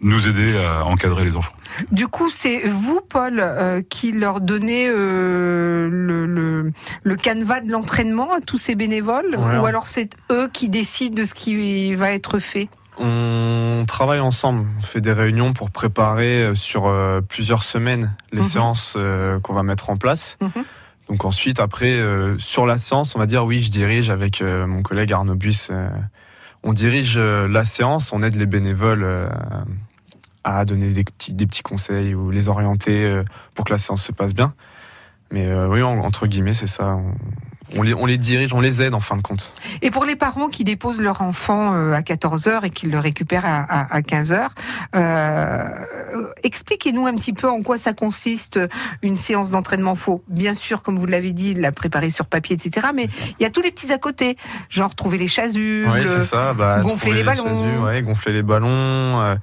nous 0.01 0.27
aider 0.27 0.57
à 0.57 0.85
encadrer 0.85 1.23
les 1.23 1.37
enfants. 1.37 1.53
Du 1.91 2.07
coup, 2.07 2.29
c'est 2.31 2.67
vous, 2.67 2.99
Paul, 3.07 3.39
euh, 3.39 3.81
qui 3.87 4.11
leur 4.11 4.41
donnez 4.41 4.87
euh, 4.89 5.87
le, 5.89 6.25
le, 6.25 6.71
le 7.03 7.15
canevas 7.15 7.61
de 7.61 7.71
l'entraînement 7.71 8.33
à 8.33 8.41
tous 8.41 8.57
ces 8.57 8.75
bénévoles 8.75 9.35
Ouais, 9.37 9.57
Ou 9.59 9.65
alors 9.65 9.87
c'est 9.87 10.09
eux 10.31 10.49
qui 10.51 10.69
décident 10.69 11.15
de 11.15 11.23
ce 11.23 11.33
qui 11.33 11.93
va 11.95 12.11
être 12.11 12.39
fait? 12.39 12.67
On 12.97 13.85
travaille 13.87 14.19
ensemble, 14.19 14.67
on 14.77 14.81
fait 14.81 15.01
des 15.01 15.13
réunions 15.13 15.53
pour 15.53 15.71
préparer 15.71 16.43
euh, 16.43 16.55
sur 16.55 16.87
euh, 16.87 17.21
plusieurs 17.21 17.63
semaines 17.63 18.13
les 18.31 18.39
Mhm. 18.41 18.45
séances 18.47 18.93
euh, 18.97 19.39
qu'on 19.39 19.53
va 19.53 19.63
mettre 19.63 19.89
en 19.89 19.97
place. 19.97 20.37
Mhm. 20.41 20.63
Donc 21.09 21.25
ensuite, 21.25 21.59
après, 21.59 21.91
euh, 21.93 22.37
sur 22.37 22.65
la 22.65 22.77
séance, 22.77 23.15
on 23.15 23.19
va 23.19 23.25
dire 23.25 23.45
oui, 23.45 23.63
je 23.63 23.71
dirige 23.71 24.09
avec 24.09 24.41
euh, 24.41 24.67
mon 24.67 24.81
collègue 24.81 25.13
Arnaud 25.13 25.35
Buis. 25.35 25.67
euh, 25.69 25.87
on 26.63 26.73
dirige 26.73 27.15
euh, 27.17 27.47
la 27.47 27.65
séance, 27.65 28.11
on 28.13 28.21
aide 28.21 28.35
les 28.35 28.45
bénévoles 28.45 29.03
euh, 29.03 29.27
à 30.43 30.65
donner 30.65 30.89
des 30.89 31.03
petits, 31.03 31.33
des 31.33 31.45
petits 31.47 31.63
conseils 31.63 32.13
ou 32.15 32.31
les 32.31 32.49
orienter 32.49 33.05
euh, 33.05 33.23
pour 33.55 33.65
que 33.65 33.71
la 33.73 33.77
séance 33.77 34.03
se 34.03 34.11
passe 34.11 34.33
bien. 34.33 34.53
Mais 35.31 35.49
euh, 35.49 35.67
oui, 35.67 35.81
en- 35.81 35.99
entre 35.99 36.27
guillemets, 36.27 36.53
c'est 36.53 36.67
ça. 36.67 36.95
On, 36.95 37.13
on 37.77 37.83
les, 37.83 37.93
on 37.93 38.05
les 38.05 38.17
dirige, 38.17 38.53
on 38.53 38.59
les 38.59 38.81
aide 38.81 38.93
en 38.93 38.99
fin 38.99 39.15
de 39.15 39.21
compte. 39.21 39.53
Et 39.81 39.91
pour 39.91 40.03
les 40.03 40.17
parents 40.17 40.49
qui 40.49 40.65
déposent 40.65 41.01
leur 41.01 41.21
enfant 41.21 41.73
euh, 41.73 41.93
à 41.93 42.01
14 42.01 42.47
heures 42.47 42.65
et 42.65 42.69
qui 42.69 42.87
le 42.87 42.99
récupèrent 42.99 43.45
à, 43.45 43.59
à, 43.61 43.95
à 43.95 44.01
15 44.01 44.33
heures, 44.33 44.53
euh, 44.95 45.69
expliquez-nous 46.43 47.07
un 47.07 47.15
petit 47.15 47.31
peu 47.31 47.49
en 47.49 47.61
quoi 47.61 47.77
ça 47.77 47.93
consiste 47.93 48.59
une 49.01 49.15
séance 49.15 49.51
d'entraînement 49.51 49.95
faux. 49.95 50.21
Bien 50.27 50.53
sûr, 50.53 50.81
comme 50.81 50.97
vous 50.99 51.05
l'avez 51.05 51.31
dit, 51.31 51.53
la 51.53 51.71
préparer 51.71 52.09
sur 52.09 52.25
papier, 52.25 52.55
etc. 52.55 52.87
Mais 52.93 53.05
il 53.39 53.43
y 53.43 53.45
a 53.45 53.49
tous 53.49 53.61
les 53.61 53.71
petits 53.71 53.93
à 53.93 53.97
côté, 53.97 54.35
genre 54.69 54.93
trouver 54.95 55.17
les 55.17 55.29
chasubles. 55.29 55.89
Oui, 55.93 56.23
ça. 56.23 56.53
Bah, 56.53 56.81
gonfler 56.81 56.97
trouver 56.97 57.13
les 57.13 57.23
ballons. 57.23 57.43
chasubles, 57.43 57.83
ouais, 57.85 58.01
gonfler 58.01 58.33
les 58.33 58.43
ballons, 58.43 59.37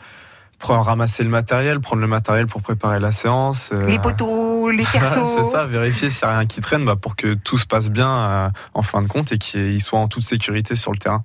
ramasser 0.61 1.23
le 1.25 1.31
matériel, 1.31 1.81
prendre 1.81 2.03
le 2.03 2.09
matériel 2.09 2.47
pour 2.47 2.63
préparer 2.63 2.99
la 3.01 3.13
séance. 3.13 3.71
euh, 3.73 3.87
Les 3.87 3.99
poteaux, 3.99 4.69
les 4.71 4.85
cerceaux. 4.93 5.27
c'est 5.39 5.51
ça, 5.51 5.65
vérifier 5.67 6.11
s'il 6.11 6.27
n'y 6.27 6.35
a 6.35 6.39
rien 6.39 6.47
qui 6.47 6.61
traîne 6.61 6.85
bah, 6.85 6.97
pour 6.97 7.17
que 7.17 7.35
tout 7.35 7.59
se 7.59 7.67
passe 7.67 7.91
bien 7.91 8.09
euh, 8.11 8.49
en 8.75 8.83
fin 8.83 9.01
de 9.03 9.07
compte 9.09 9.33
et 9.33 9.39
qu'ils 9.39 9.81
soient 9.83 10.01
en 10.01 10.09
toute 10.09 10.25
sécurité 10.25 10.77
sur 10.77 10.93
le 10.93 10.99
terrain. 10.99 11.25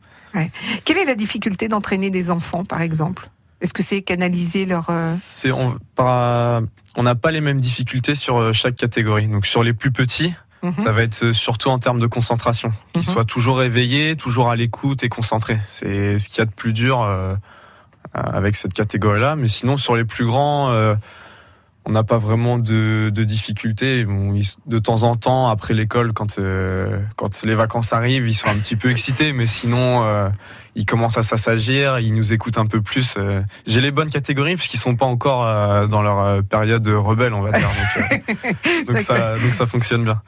Quelle 0.85 0.97
est 0.97 1.05
la 1.05 1.15
difficulté 1.15 1.67
d'entraîner 1.67 2.09
des 2.09 2.31
enfants, 2.31 2.65
par 2.65 2.81
exemple? 2.81 3.29
Est-ce 3.61 3.73
que 3.73 3.83
c'est 3.83 4.01
canaliser 4.01 4.65
leur... 4.65 4.89
euh, 4.89 5.13
on 6.95 7.03
n'a 7.03 7.15
pas 7.15 7.31
les 7.31 7.39
mêmes 7.41 7.59
difficultés 7.61 8.15
sur 8.15 8.53
chaque 8.53 8.75
catégorie. 8.75 9.27
Donc 9.27 9.45
sur 9.45 9.63
les 9.63 9.73
plus 9.73 9.91
petits, 9.91 10.33
mhm. 10.63 10.73
ça 10.83 10.91
va 10.91 11.03
être 11.03 11.31
surtout 11.33 11.69
en 11.69 11.79
termes 11.79 11.99
de 11.99 12.07
concentration, 12.07 12.73
qu'ils 12.93 13.01
Mhm. 13.07 13.13
soient 13.13 13.25
toujours 13.25 13.63
éveillés, 13.63 14.15
toujours 14.15 14.49
à 14.49 14.55
l'écoute 14.55 15.03
et 15.03 15.09
concentrés. 15.09 15.59
C'est 15.67 16.17
ce 16.19 16.27
qu'il 16.29 16.39
y 16.39 16.41
a 16.41 16.45
de 16.45 16.51
plus 16.51 16.73
dur 16.73 17.07
avec 18.13 18.55
cette 18.55 18.73
catégorie-là. 18.73 19.35
Mais 19.35 19.47
sinon, 19.47 19.77
sur 19.77 19.95
les 19.95 20.05
plus 20.05 20.25
grands, 20.25 20.69
euh, 20.71 20.95
on 21.85 21.91
n'a 21.91 22.03
pas 22.03 22.17
vraiment 22.17 22.57
de, 22.57 23.09
de 23.13 23.23
difficultés. 23.23 24.05
Bon, 24.05 24.33
ils- 24.33 24.55
de 24.67 24.79
temps 24.79 25.03
en 25.03 25.15
temps, 25.15 25.49
après 25.49 25.73
l'école, 25.73 26.13
quand 26.13 26.39
euh, 26.39 26.99
quand 27.17 27.43
les 27.43 27.55
vacances 27.55 27.91
arrivent, 27.93 28.27
ils 28.27 28.33
sont 28.33 28.47
un 28.47 28.55
petit 28.55 28.75
peu 28.75 28.89
excités, 28.91 29.33
mais 29.33 29.47
sinon. 29.47 30.03
euh, 30.05 30.29
ils 30.75 30.87
commencent 30.87 31.19
à 31.19 31.21
s'assagir, 31.21 31.99
ils 31.99 32.15
nous 32.15 32.33
écoutent 32.33 32.57
un 32.57 32.65
peu 32.65 32.81
plus. 32.81 33.13
euh. 33.17 33.43
J'ai 33.67 33.79
les 33.79 33.91
bonnes 33.91 34.09
catégories 34.09 34.55
puisqu'ils 34.55 34.79
sont 34.79 34.95
pas 34.95 35.05
encore 35.05 35.45
euh, 35.45 35.85
dans 35.85 36.01
leur 36.01 36.17
euh, 36.17 36.41
période 36.41 36.87
rebelle, 36.87 37.35
on 37.35 37.41
va 37.43 37.51
dire. 37.51 37.69
Donc, 37.69 38.33
euh, 38.43 38.83
donc 38.87 38.99
ça, 39.01 39.37
donc 39.37 39.53
ça 39.53 39.67
fonctionne 39.67 40.03
bien. 40.03 40.19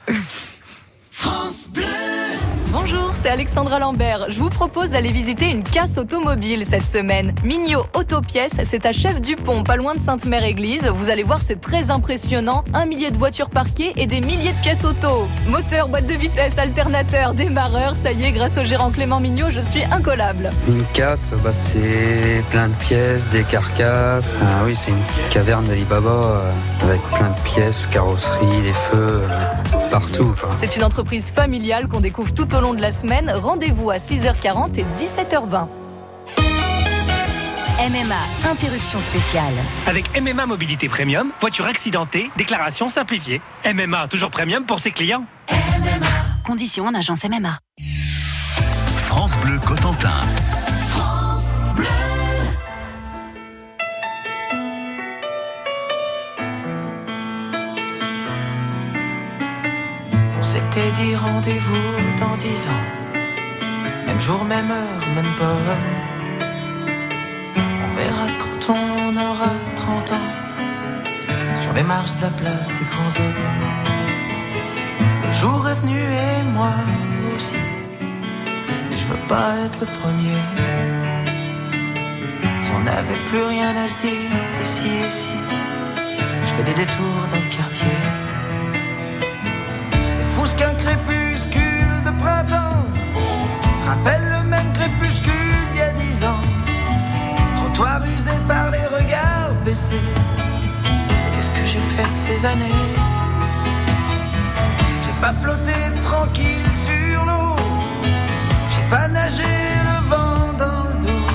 Bonjour, 2.70 3.05
c'est 3.22 3.28
Alexandra 3.28 3.78
Lambert. 3.78 4.26
Je 4.28 4.38
vous 4.38 4.50
propose 4.50 4.90
d'aller 4.90 5.10
visiter 5.10 5.46
une 5.46 5.62
casse 5.62 5.96
automobile 5.98 6.64
cette 6.64 6.86
semaine. 6.86 7.34
Mignot 7.44 7.84
Autopièces, 7.94 8.56
c'est 8.64 8.84
à 8.84 8.92
Chef 8.92 9.20
Dupont, 9.20 9.62
pas 9.62 9.76
loin 9.76 9.94
de 9.94 10.00
Sainte-Mère-Église. 10.00 10.90
Vous 10.94 11.08
allez 11.08 11.22
voir, 11.22 11.40
c'est 11.40 11.60
très 11.60 11.90
impressionnant. 11.90 12.64
Un 12.74 12.84
millier 12.84 13.10
de 13.10 13.18
voitures 13.18 13.50
parquées 13.50 13.92
et 13.96 14.06
des 14.06 14.20
milliers 14.20 14.52
de 14.52 14.60
pièces 14.62 14.84
auto. 14.84 15.26
Moteur, 15.48 15.88
boîte 15.88 16.06
de 16.06 16.14
vitesse, 16.14 16.58
alternateur, 16.58 17.34
démarreur. 17.34 17.96
Ça 17.96 18.12
y 18.12 18.24
est, 18.24 18.32
grâce 18.32 18.58
au 18.58 18.64
gérant 18.64 18.90
Clément 18.90 19.20
Mignot, 19.20 19.50
je 19.50 19.60
suis 19.60 19.84
incollable. 19.84 20.50
Une 20.68 20.84
casse, 20.92 21.30
bah, 21.42 21.52
c'est 21.52 22.44
plein 22.50 22.68
de 22.68 22.74
pièces, 22.74 23.28
des 23.28 23.42
carcasses. 23.44 24.28
Ah 24.42 24.62
oui, 24.64 24.76
c'est 24.76 24.90
une 24.90 25.28
caverne 25.30 25.64
d'Alibaba 25.64 26.10
euh, 26.10 26.50
avec 26.82 27.00
plein 27.02 27.30
de 27.30 27.40
pièces, 27.44 27.86
carrosserie, 27.86 28.62
des 28.62 28.72
feux, 28.72 29.22
euh, 29.22 29.90
partout. 29.90 30.34
C'est 30.54 30.76
une 30.76 30.84
entreprise 30.84 31.30
familiale 31.30 31.88
qu'on 31.88 32.00
découvre 32.00 32.32
tout 32.34 32.54
au 32.54 32.60
long 32.60 32.74
de 32.74 32.82
la 32.82 32.90
semaine. 32.90 33.15
Rendez-vous 33.24 33.90
à 33.90 33.96
6h40 33.96 34.78
et 34.78 34.84
17h20. 34.98 35.68
MMA, 37.78 38.50
interruption 38.50 39.00
spéciale. 39.00 39.54
Avec 39.86 40.20
MMA 40.20 40.44
Mobilité 40.46 40.88
Premium, 40.88 41.32
voiture 41.40 41.66
accidentée, 41.66 42.30
déclaration 42.36 42.88
simplifiée. 42.88 43.40
MMA, 43.64 44.08
toujours 44.08 44.30
premium 44.30 44.64
pour 44.66 44.80
ses 44.80 44.90
clients. 44.90 45.24
Conditions 46.44 46.84
en 46.86 46.94
agence 46.94 47.24
MMA. 47.24 47.58
France 48.98 49.36
Bleu 49.38 49.58
Cotentin. 49.64 50.10
On 60.38 60.42
s'était 60.42 60.92
dit 60.92 61.16
rendez-vous 61.16 62.18
dans 62.20 62.36
dix 62.36 62.68
ans. 62.68 63.05
Même 64.16 64.24
jour, 64.24 64.44
même 64.44 64.70
heure, 64.70 65.08
même 65.14 65.34
pomme. 65.36 65.74
On 67.84 67.94
verra 67.96 68.26
quand 68.38 68.72
on 68.72 69.14
aura 69.14 69.52
30 69.76 70.12
ans. 70.12 70.30
Sur 71.62 71.74
les 71.74 71.82
marches 71.82 72.16
de 72.16 72.22
la 72.22 72.30
place 72.30 72.68
des 72.68 72.86
grands 72.92 73.14
hommes. 73.20 73.66
Le 75.22 75.30
jour 75.32 75.68
est 75.68 75.74
venu 75.82 76.00
et 76.00 76.42
moi 76.54 76.72
aussi. 77.36 77.60
Et 78.90 78.96
je 78.96 79.04
veux 79.04 79.22
pas 79.28 79.50
être 79.66 79.80
le 79.80 79.86
premier. 80.00 80.40
Si 82.62 82.70
on 82.74 82.84
n'avait 82.84 83.22
plus 83.26 83.42
rien 83.42 83.76
à 83.76 83.86
se 83.86 83.98
dire, 83.98 84.32
ici, 84.62 84.88
ici. 85.10 85.32
Je 86.40 86.50
fais 86.54 86.62
des 86.62 86.72
détours 86.72 87.24
dans 87.32 87.42
le 87.46 87.54
quartier. 87.54 87.98
C'est 90.08 90.24
fou 90.24 90.46
ce 90.46 90.56
qu'un 90.56 90.72
printemps 90.72 91.25
rappelle 93.86 94.28
le 94.28 94.48
même 94.48 94.72
crépuscule 94.72 95.32
d'il 95.72 95.78
y 95.78 95.82
a 95.82 95.92
dix 95.92 96.24
ans. 96.24 96.42
Trottoir 97.56 98.02
usé 98.04 98.32
par 98.48 98.70
les 98.70 98.86
regards 98.86 99.52
baissés. 99.64 100.06
Qu'est-ce 101.32 101.50
que 101.50 101.64
j'ai 101.64 101.84
fait 101.94 102.08
de 102.10 102.16
ces 102.24 102.46
années? 102.46 102.82
J'ai 105.02 105.16
pas 105.20 105.32
flotté 105.32 105.78
tranquille 106.02 106.70
sur 106.74 107.24
l'eau. 107.24 107.56
J'ai 108.70 108.86
pas 108.90 109.08
nagé 109.08 109.54
le 109.90 109.98
vent 110.10 110.52
dans 110.58 110.82
le 110.90 110.98
dos. 111.06 111.26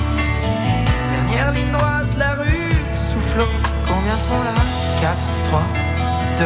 Dernière 1.12 1.52
ligne 1.52 1.72
droite, 1.72 2.12
la 2.18 2.34
rue 2.34 2.76
soufflot. 2.94 3.52
Combien 3.86 4.16
seront 4.16 4.42
là? 4.42 4.54
4, 5.00 5.16
3, 5.46 5.62
2, 6.38 6.44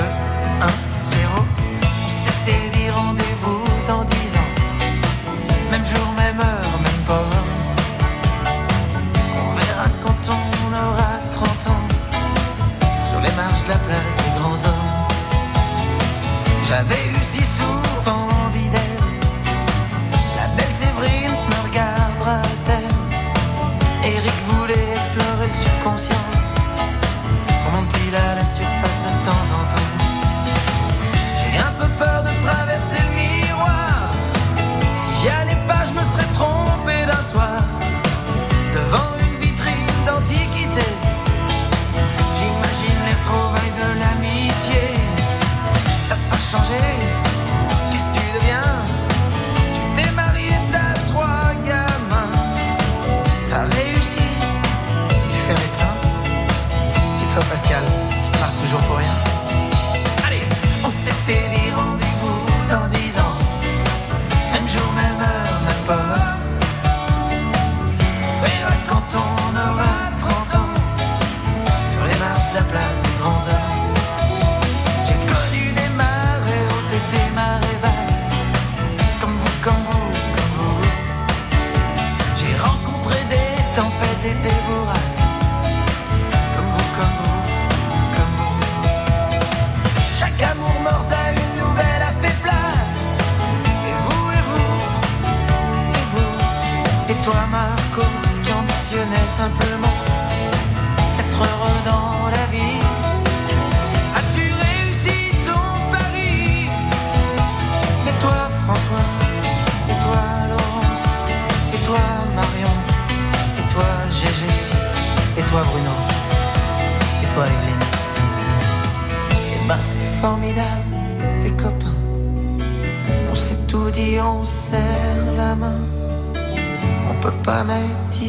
qu'est-ce 47.91 48.05
que 48.07 48.15
tu 48.15 48.25
deviens? 48.39 48.63
Tu 49.75 50.03
t'es 50.03 50.11
marié, 50.13 50.53
t'as 50.71 50.95
trois 51.07 51.53
gamins. 51.65 52.33
T'as 53.49 53.65
réussi, 53.77 54.25
tu 55.31 55.37
fais 55.37 55.55
médecin. 55.55 55.93
Et 57.23 57.27
toi, 57.33 57.43
Pascal, 57.51 57.85
je 58.25 58.39
pars 58.39 58.55
toujours 58.55 58.81
pour 58.81 58.97
rien. 58.97 59.16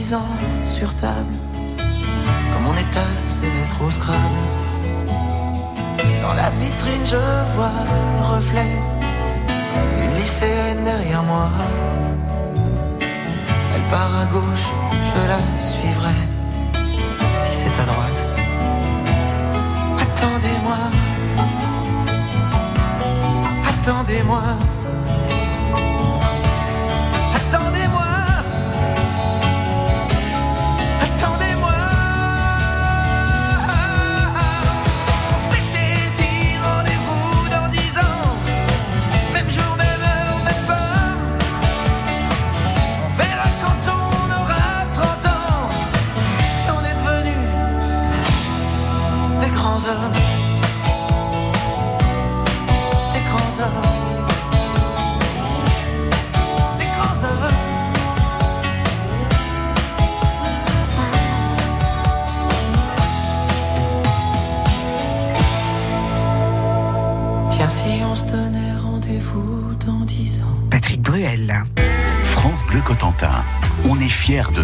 Sur 0.07 0.95
table. 0.95 1.35
Comme 2.53 2.67
on 2.67 2.77
étale 2.77 3.17
ses 3.27 3.47
lettres 3.47 3.81
au 3.85 3.91
Scrabble. 3.91 4.43
Dans 6.21 6.33
la 6.33 6.49
vitrine, 6.51 7.05
je 7.05 7.17
vois 7.55 7.73
le 8.17 8.35
reflet 8.35 8.71
d'une 9.99 10.15
lycéenne 10.15 10.83
derrière 10.85 11.23
moi. 11.23 11.49
Elle 13.01 13.81
part 13.89 14.15
à 14.21 14.25
gauche, 14.31 14.67
je 15.09 15.27
la 15.27 15.41
suivrai. 15.59 16.17
Si 17.41 17.51
c'est 17.51 17.81
à 17.81 17.85
droite. 17.85 18.25
Attendez-moi. 20.03 20.77
Attendez-moi. 23.69 24.43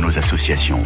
Nos 0.03 0.17
associations. 0.17 0.83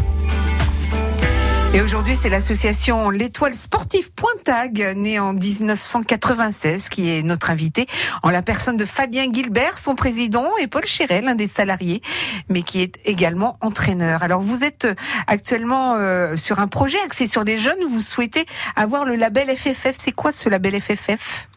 Et 1.74 1.82
aujourd'hui, 1.82 2.16
c'est 2.16 2.30
l'association 2.30 3.10
L'Étoile 3.10 3.56
Sportive 3.56 4.12
Pointag, 4.12 4.94
née 4.96 5.18
en 5.20 5.34
1996, 5.34 6.90
qui 6.90 7.10
est 7.10 7.24
notre 7.24 7.50
invité, 7.50 7.88
en 8.22 8.30
la 8.30 8.44
personne 8.44 8.78
de 8.78 8.86
Fabien 8.86 9.26
Gilbert, 9.34 9.80
son 9.80 9.96
président, 9.96 10.52
et 10.62 10.68
Paul 10.68 10.86
Chérel, 10.86 11.26
l'un 11.26 11.34
des 11.34 11.48
salariés, 11.48 12.02
mais 12.48 12.62
qui 12.62 12.82
est 12.82 13.00
également 13.06 13.58
entraîneur. 13.62 14.22
Alors, 14.22 14.42
vous 14.42 14.64
êtes 14.64 14.88
actuellement 15.26 15.96
euh, 15.96 16.38
sur 16.38 16.60
un 16.60 16.68
projet 16.68 17.00
axé 17.04 17.26
sur 17.26 17.44
les 17.44 17.58
jeunes. 17.58 17.84
Vous 17.90 18.02
souhaitez 18.02 18.46
avoir 18.76 19.04
le 19.04 19.16
label 19.16 19.48
FFF. 19.56 19.96
C'est 19.98 20.12
quoi 20.12 20.32
ce 20.32 20.48
label 20.48 20.80
FFF 20.80 21.48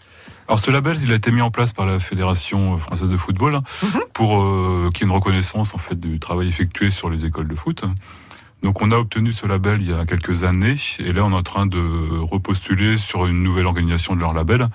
Alors 0.51 0.59
ce 0.59 0.73
label, 0.73 0.97
il 1.01 1.13
a 1.13 1.15
été 1.15 1.31
mis 1.31 1.43
en 1.43 1.53
place 1.53 1.73
par 1.73 1.87
la 1.87 2.01
Fédération 2.01 2.77
française 2.81 3.09
de 3.09 3.17
football 3.17 3.55
hein, 3.55 3.63
pour 4.13 4.43
euh, 4.43 4.91
qu'il 4.93 5.07
y 5.07 5.09
ait 5.09 5.13
une 5.13 5.17
reconnaissance 5.17 5.77
en 5.77 5.79
fait 5.79 5.95
du 5.95 6.19
travail 6.19 6.49
effectué 6.49 6.91
sur 6.91 7.09
les 7.09 7.25
écoles 7.25 7.47
de 7.47 7.55
foot. 7.55 7.85
Donc 8.65 8.83
on 8.83 8.91
a 8.91 8.97
obtenu 8.97 9.33
ce 9.33 9.47
label 9.47 9.81
il 9.81 9.91
y 9.91 9.93
a 9.93 10.05
quelques 10.07 10.43
années 10.43 10.75
et 10.99 11.13
là 11.13 11.25
on 11.25 11.31
est 11.31 11.37
en 11.37 11.45
train 11.45 11.67
de 11.67 12.19
repostuler 12.19 12.97
sur 12.97 13.27
une 13.27 13.45
nouvelle 13.45 13.67
organisation 13.67 14.17
de 14.17 14.21
leur 14.23 14.33
label 14.33 14.67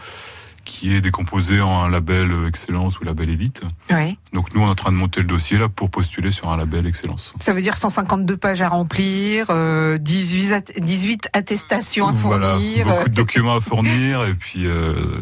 qui 0.65 0.93
est 0.95 0.99
décomposé 1.01 1.61
en 1.61 1.83
un 1.83 1.89
label 1.89 2.33
excellence 2.47 2.99
ou 2.99 3.03
label 3.05 3.29
élite. 3.29 3.61
Oui. 3.91 4.17
Donc 4.33 4.53
nous 4.53 4.61
on 4.61 4.65
est 4.65 4.69
en 4.69 4.75
train 4.75 4.91
de 4.91 4.97
monter 4.97 5.21
le 5.21 5.27
dossier 5.27 5.57
là 5.57 5.69
pour 5.69 5.89
postuler 5.89 6.31
sur 6.31 6.49
un 6.49 6.57
label 6.57 6.85
excellence. 6.87 7.33
Ça 7.39 7.53
veut 7.53 7.61
dire 7.61 7.77
152 7.77 8.35
pages 8.35 8.61
à 8.61 8.67
remplir, 8.69 9.45
euh, 9.51 9.97
18, 9.97 10.51
at- 10.51 10.79
18 10.79 11.29
attestations 11.33 12.07
à 12.07 12.11
Voilà, 12.11 12.49
fournir. 12.55 12.85
beaucoup 12.85 13.09
de 13.09 13.13
documents 13.13 13.55
à 13.55 13.61
fournir 13.61 14.25
et 14.25 14.33
puis 14.33 14.65
euh, 14.65 15.21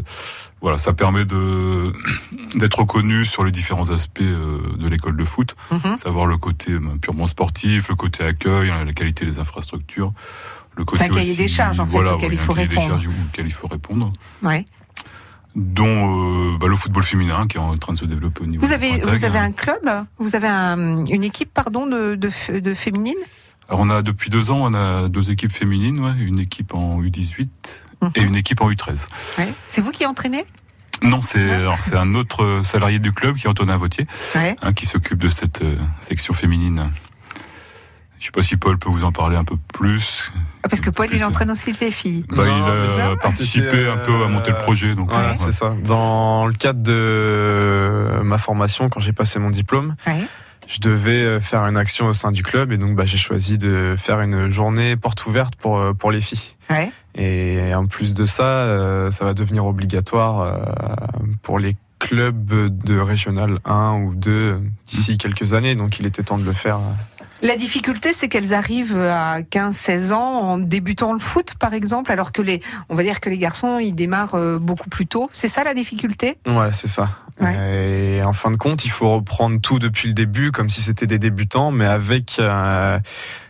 voilà, 0.62 0.78
ça 0.78 0.94
permet 0.94 1.26
de 1.26 1.92
d'être 2.56 2.80
reconnu 2.80 3.26
sur 3.26 3.44
les 3.44 3.52
différents 3.52 3.90
aspects 3.92 4.22
euh, 4.22 4.60
de 4.78 4.88
l'école 4.88 5.18
de 5.18 5.26
foot, 5.26 5.56
Mhm. 5.72 5.98
savoir 5.98 6.26
le 6.26 6.38
côté 6.38 6.72
euh, 6.72 6.80
purement 7.02 7.28
sportif, 7.28 7.90
le 7.90 7.96
côté 7.96 8.24
accueil, 8.24 8.70
hein, 8.70 8.86
la 8.86 8.94
qualité 8.94 9.26
des 9.26 9.40
infrastructures, 9.40 10.14
C'est 10.96 11.04
un 11.04 11.10
cahier 11.10 11.32
aussi- 11.32 11.36
des 11.38 11.48
charges, 11.48 11.80
en 11.80 11.86
fait, 11.86 11.92
voilà, 11.92 12.16
auquel 12.16 12.34
il 12.34 12.40
faut 12.40 12.54
un 12.54 12.56
cahier 12.56 12.68
des 12.68 12.76
répondre. 12.78 12.94
charges 13.02 13.08
auquel 13.30 13.46
il 13.46 13.54
faut 13.54 13.68
répondre, 13.68 14.12
Ouais. 14.42 14.66
Dont 15.56 16.54
euh, 16.54 16.58
bah, 16.58 16.68
le 16.68 16.76
football 16.76 17.04
féminin 17.04 17.48
qui 17.48 17.58
est 17.58 17.60
en 17.60 17.76
train 17.78 17.94
de 17.94 17.98
se 17.98 18.06
développer 18.06 18.42
au 18.44 18.46
niveau. 18.48 18.66
Vous 18.66 18.72
avez, 18.74 19.02
vous 19.02 19.24
avez 19.26 19.38
un 19.40 19.52
club, 19.52 19.82
vous 20.18 20.36
avez 20.36 20.48
un- 20.48 21.06
une 21.06 21.24
équipe, 21.24 21.54
pardon, 21.54 21.86
de, 21.86 22.16
de, 22.16 22.74
féminine? 22.74 23.16
Alors 23.70 23.82
on 23.82 23.90
a 23.90 24.02
depuis 24.02 24.30
deux 24.30 24.52
ans, 24.52 24.60
on 24.62 24.74
a 24.74 25.08
deux 25.10 25.32
équipes 25.32 25.52
féminines, 25.52 26.00
ouais, 26.00 26.14
une 26.20 26.40
équipe 26.40 26.74
en 26.74 27.02
U18 27.02 27.48
Mhm. 28.02 28.12
et 28.16 28.22
une 28.22 28.36
équipe 28.36 28.62
en 28.62 28.70
U13. 28.70 29.08
Ouais. 29.38 29.54
C'est 29.68 29.80
vous 29.82 29.92
qui 29.92 30.06
entraînez? 30.06 30.46
Non, 31.02 31.22
c'est 31.22 31.96
un 31.96 32.16
autre 32.16 32.62
salarié 32.64 33.00
du 33.00 33.12
club 33.12 33.36
qui 33.36 33.46
est 33.46 33.50
Antonin 33.50 33.76
Vautier, 33.78 34.08
Ouais. 34.36 34.56
hein, 34.62 34.74
qui 34.74 34.86
s'occupe 34.86 35.20
de 35.20 35.30
cette 35.30 35.62
euh, 35.62 35.78
section 36.02 36.34
féminine. 36.34 36.90
Je 38.20 38.26
sais 38.26 38.32
pas 38.32 38.44
si 38.44 38.56
Paul 38.58 38.78
peut 38.78 38.90
vous 38.90 39.04
en 39.04 39.12
parler 39.12 39.36
un 39.36 39.44
peu 39.44 39.56
plus. 39.74 40.32
Ah, 40.64 40.70
Parce 40.70 40.82
que 40.82 40.90
Paul, 40.90 41.08
Plus, 41.08 41.18
il 41.18 41.24
euh, 41.24 41.28
entraîne 41.28 41.52
aussi 41.52 41.74
des 41.74 41.92
filles. 41.92 42.24
Bah, 42.30 42.44
il 42.48 42.90
ça, 42.90 43.12
a 43.12 43.16
participé 43.18 43.88
un 43.88 43.98
peu 43.98 44.24
à 44.24 44.28
monter 44.28 44.52
le 44.52 44.58
euh, 44.58 44.60
projet, 44.62 44.96
donc 44.96 45.10
Voilà, 45.10 45.30
ouais. 45.32 45.36
c'est 45.36 45.52
ça. 45.52 45.76
Dans 45.84 46.46
le 46.46 46.54
cadre 46.54 46.82
de 46.82 48.22
ma 48.24 48.38
formation, 48.38 48.90
quand 48.90 49.00
j'ai 49.02 49.14
passé 49.14 49.40
mon 49.40 49.50
diplôme, 49.50 49.96
Ouais. 50.08 50.26
je 50.68 50.80
devais 50.80 51.24
euh, 51.24 51.40
faire 51.42 51.64
une 51.66 51.76
action 51.78 52.08
au 52.08 52.14
sein 52.14 52.32
du 52.32 52.44
club 52.44 52.72
et 52.72 52.78
donc 52.78 52.96
bah, 52.96 53.04
j'ai 53.06 53.18
choisi 53.18 53.58
de 53.58 53.96
faire 53.98 54.22
une 54.22 54.50
journée 54.52 54.96
porte 54.96 55.26
ouverte 55.26 55.56
pour, 55.58 55.78
euh, 55.80 55.94
pour 55.94 56.12
les 56.12 56.22
filles. 56.22 56.56
Ouais. 56.70 56.92
Et 57.16 57.74
en 57.76 57.86
plus 57.86 58.14
de 58.14 58.26
ça, 58.26 58.44
euh, 58.44 59.12
ça 59.12 59.26
va 59.26 59.34
devenir 59.34 59.66
obligatoire 59.66 60.42
euh, 60.42 60.56
pour 61.44 61.60
les 61.60 61.76
clubs 62.00 62.52
de 62.84 63.00
régional 63.00 63.60
1 63.66 63.94
ou 64.02 64.16
2 64.16 64.60
d'ici 64.88 65.18
quelques 65.18 65.54
années. 65.54 65.76
Donc 65.76 66.00
il 66.00 66.06
était 66.06 66.24
temps 66.24 66.38
de 66.38 66.44
le 66.46 66.52
faire. 66.54 66.80
La 67.44 67.58
difficulté, 67.58 68.14
c'est 68.14 68.30
qu'elles 68.30 68.54
arrivent 68.54 68.98
à 68.98 69.42
15-16 69.42 70.14
ans 70.14 70.40
en 70.40 70.58
débutant 70.58 71.12
le 71.12 71.20
foot, 71.20 71.56
par 71.60 71.74
exemple, 71.74 72.10
alors 72.10 72.32
que 72.32 72.42
les, 72.42 72.62
on 72.88 72.96
va 72.96 73.04
dire 73.04 73.20
que 73.20 73.30
les 73.30 73.38
garçons, 73.38 73.80
ils 73.80 73.94
démarrent 73.94 74.36
euh, 74.36 74.60
beaucoup 74.60 74.90
plus 74.90 75.08
tôt. 75.08 75.30
C'est 75.34 75.50
ça 75.50 75.66
la 75.66 75.74
difficulté? 75.74 76.38
Ouais, 76.48 76.72
c'est 76.72 76.88
ça. 76.88 77.10
Et 77.42 78.22
en 78.24 78.32
fin 78.32 78.50
de 78.50 78.56
compte, 78.56 78.86
il 78.86 78.92
faut 78.92 79.16
reprendre 79.16 79.60
tout 79.60 79.78
depuis 79.78 80.08
le 80.08 80.14
début, 80.14 80.52
comme 80.52 80.70
si 80.70 80.82
c'était 80.82 81.06
des 81.06 81.20
débutants, 81.20 81.72
mais 81.72 81.86
avec 81.86 82.38
euh, 82.40 82.98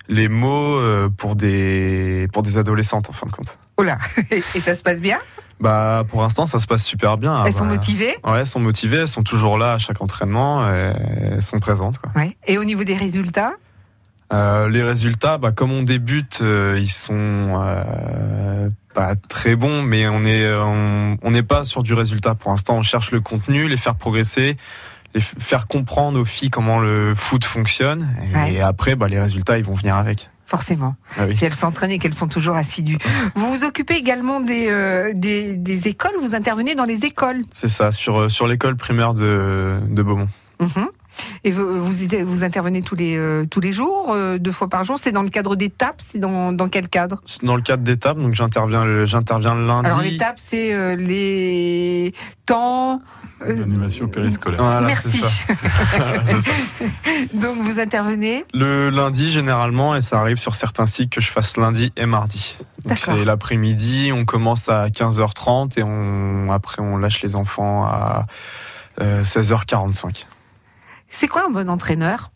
les 0.09 0.27
mots 0.27 0.75
euh, 0.79 1.09
pour 1.15 1.35
des 1.35 2.27
pour 2.33 2.41
des 2.41 2.57
adolescentes, 2.57 3.11
en 3.11 3.13
fin 3.13 3.27
de 3.27 3.31
compte. 3.31 3.59
Oh 3.77 3.83
là 3.83 3.99
Et 4.31 4.59
ça 4.59 4.73
se 4.73 4.81
passe 4.81 5.01
bien? 5.01 5.19
Bah, 5.59 6.03
pour 6.07 6.23
l'instant, 6.23 6.47
ça 6.47 6.59
se 6.59 6.65
passe 6.65 6.83
super 6.83 7.19
bien. 7.19 7.43
Elles 7.45 7.53
sont 7.53 7.67
bah, 7.67 7.73
motivées? 7.73 8.15
Ouais, 8.23 8.39
elles 8.39 8.47
sont 8.47 8.59
motivées, 8.59 8.97
elles 8.97 9.07
sont 9.07 9.23
toujours 9.23 9.59
là 9.59 9.73
à 9.73 9.77
chaque 9.77 10.01
entraînement, 10.01 10.67
et 10.67 10.93
elles 11.33 11.41
sont 11.43 11.59
présentes. 11.59 11.99
Quoi. 11.99 12.09
Ouais. 12.15 12.35
Et 12.47 12.57
au 12.57 12.63
niveau 12.63 12.83
des 12.83 12.95
résultats? 12.95 13.53
Euh, 14.33 14.67
les 14.69 14.81
résultats, 14.83 15.37
bah, 15.37 15.51
comme 15.51 15.71
on 15.71 15.83
débute, 15.83 16.39
euh, 16.41 16.77
ils 16.81 16.89
sont 16.89 17.13
euh, 17.15 18.69
pas 18.93 19.15
très 19.15 19.55
bons, 19.55 19.83
mais 19.83 20.07
on 20.07 20.25
est 20.25 20.51
on 20.53 21.17
on 21.21 21.31
n'est 21.31 21.43
pas 21.43 21.63
sur 21.63 21.83
du 21.83 21.93
résultat 21.93 22.33
pour 22.35 22.51
l'instant. 22.51 22.75
On 22.77 22.83
cherche 22.83 23.11
le 23.11 23.21
contenu, 23.21 23.67
les 23.67 23.77
faire 23.77 23.95
progresser, 23.95 24.57
les 25.13 25.21
faire 25.21 25.67
comprendre 25.67 26.19
aux 26.19 26.25
filles 26.25 26.49
comment 26.49 26.79
le 26.79 27.13
foot 27.15 27.45
fonctionne, 27.45 28.07
et, 28.31 28.35
Ouais. 28.55 28.61
après, 28.61 28.95
bah, 28.95 29.07
les 29.07 29.19
résultats, 29.19 29.57
ils 29.59 29.63
vont 29.63 29.75
venir 29.75 29.95
avec. 29.95 30.29
Forcément. 30.45 30.95
Ah 31.17 31.23
oui. 31.27 31.35
Si 31.35 31.45
elles 31.45 31.53
s'entraînent 31.55 31.91
et 31.91 31.97
qu'elles 31.99 32.13
sont 32.13 32.27
toujours 32.27 32.55
assidues. 32.55 32.97
Vous 33.33 33.49
vous 33.55 33.63
occupez 33.63 33.95
également 33.95 34.39
des, 34.39 34.67
euh, 34.69 35.11
des, 35.15 35.55
des 35.55 35.87
écoles, 35.87 36.11
vous 36.21 36.35
intervenez 36.35 36.75
dans 36.75 36.83
les 36.85 37.05
écoles? 37.05 37.41
C'est 37.49 37.69
ça, 37.69 37.91
sur 37.91 38.19
euh, 38.21 38.29
sur 38.29 38.45
l'école 38.47 38.75
primaire 38.75 39.13
de 39.13 39.79
de 39.87 40.01
Beaumont. 40.03 40.27
Mhm. 40.59 40.87
Et 41.43 41.51
vous, 41.51 41.83
vous, 41.83 42.03
y- 42.03 42.21
vous 42.23 42.43
intervenez 42.43 42.81
tous 42.81 42.95
les, 42.95 43.15
euh, 43.17 43.45
tous 43.49 43.59
les 43.59 43.71
jours, 43.71 44.11
euh, 44.11 44.37
deux 44.37 44.51
fois 44.51 44.67
par 44.69 44.83
jour. 44.83 44.97
C'est 44.99 45.11
dans 45.11 45.23
le 45.23 45.29
cadre 45.29 45.55
d'étapes 45.55 45.97
C'est 45.99 46.19
dans, 46.19 46.51
dans 46.51 46.69
quel 46.69 46.87
cadre? 46.89 47.21
Dans 47.41 47.55
le 47.55 47.61
cadre 47.61 47.83
d'étapes, 47.83 48.17
donc 48.17 48.35
j'interviens 48.35 48.85
le 48.85 49.05
j'interviens 49.05 49.55
le 49.55 49.65
lundi. 49.67 49.87
Alors 49.87 50.01
l'étape, 50.01 50.35
c'est 50.37 50.73
euh, 50.73 50.95
les 50.95 52.13
temps. 52.45 53.01
L'animation 53.45 54.07
périscolaire. 54.07 54.61
Voilà, 54.63 54.87
Merci. 54.87 55.21
c'est 55.47 55.67
ça. 55.67 55.83
C'est 56.23 56.39
ça. 56.39 56.51
Donc 57.33 57.57
vous 57.61 57.77
intervenez? 57.79 58.45
Le 58.53 58.89
lundi 58.89 59.31
généralement, 59.31 59.95
et 59.97 60.01
ça 60.01 60.19
arrive 60.21 60.37
sur 60.37 60.55
certains 60.55 60.85
cycles 60.85 61.09
que 61.17 61.21
je 61.21 61.29
fasse 61.29 61.57
lundi 61.57 61.91
et 61.97 62.05
mardi. 62.05 62.55
Donc 62.85 62.97
D'accord. 62.97 63.15
c'est 63.17 63.25
l'après-midi, 63.25 64.11
on 64.13 64.23
commence 64.23 64.69
à 64.69 64.87
15h30 64.87 65.77
et 65.79 65.83
on, 65.83 66.51
après 66.53 66.81
on 66.81 66.97
lâche 66.97 67.21
les 67.21 67.35
enfants 67.35 67.83
à 67.85 68.27
euh, 69.01 69.23
16h45. 69.23 70.25
C'est 71.15 71.27
quoi 71.27 71.45
un 71.45 71.51
bon 71.51 71.69
entraîneur? 71.69 72.31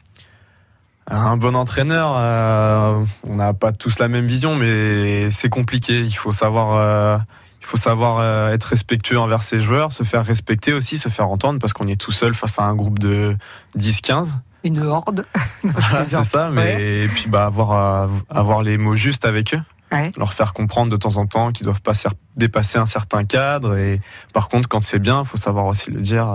Un 1.09 1.35
bon 1.35 1.55
entraîneur, 1.55 2.13
euh, 2.15 3.03
on 3.23 3.35
n'a 3.35 3.53
pas 3.55 3.71
tous 3.71 3.97
la 3.97 4.07
même 4.07 4.27
vision, 4.27 4.55
mais 4.55 5.31
c'est 5.31 5.49
compliqué. 5.49 6.01
Il 6.01 6.13
faut 6.15 6.31
savoir, 6.31 6.75
euh, 6.75 7.17
il 7.59 7.65
faut 7.65 7.77
savoir 7.77 8.19
euh, 8.19 8.51
être 8.53 8.65
respectueux 8.65 9.17
envers 9.17 9.41
ses 9.41 9.59
joueurs, 9.61 9.91
se 9.91 10.03
faire 10.03 10.23
respecter 10.23 10.73
aussi, 10.73 10.99
se 10.99 11.09
faire 11.09 11.29
entendre, 11.29 11.59
parce 11.59 11.73
qu'on 11.73 11.87
est 11.87 11.99
tout 11.99 12.11
seul 12.11 12.35
face 12.35 12.59
à 12.59 12.65
un 12.65 12.75
groupe 12.75 12.99
de 12.99 13.35
10-15. 13.77 14.37
Une 14.63 14.79
horde. 14.83 15.25
Voilà, 15.63 16.05
c'est 16.07 16.23
ça, 16.23 16.49
mais 16.51 16.75
Ouais. 16.75 16.83
et 17.05 17.07
puis 17.07 17.27
bah 17.29 17.45
avoir 17.47 18.09
avoir 18.29 18.61
les 18.61 18.77
mots 18.77 18.95
justes 18.95 19.25
avec 19.25 19.55
eux, 19.55 19.61
Ouais. 19.91 20.11
leur 20.17 20.33
faire 20.33 20.53
comprendre 20.53 20.91
de 20.91 20.97
temps 20.97 21.17
en 21.17 21.25
temps 21.25 21.51
qu'ils 21.51 21.63
doivent 21.65 21.81
pas 21.81 21.93
ser- 21.95 22.09
dépasser 22.35 22.77
un 22.77 22.85
certain 22.85 23.23
cadre. 23.23 23.75
Et 23.77 24.01
par 24.33 24.49
contre, 24.49 24.69
quand 24.69 24.83
c'est 24.83 24.99
bien, 24.99 25.23
faut 25.23 25.37
savoir 25.37 25.65
aussi 25.65 25.89
le 25.89 25.99
dire, 26.01 26.27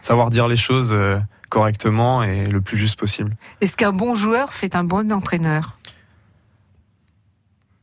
savoir 0.00 0.30
dire 0.30 0.48
les 0.48 0.56
choses 0.56 0.94
correctement 1.56 2.22
et 2.22 2.46
le 2.46 2.62
plus 2.62 2.78
juste 2.78 2.98
possible. 2.98 3.36
Est-ce 3.60 3.76
qu'un 3.76 3.92
bon 3.92 4.14
joueur 4.14 4.54
fait 4.54 4.74
un 4.74 4.84
bon 4.84 5.12
entraîneur? 5.12 5.76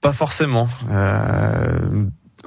Pas 0.01 0.11
forcément. 0.11 0.67
Euh, 0.89 1.77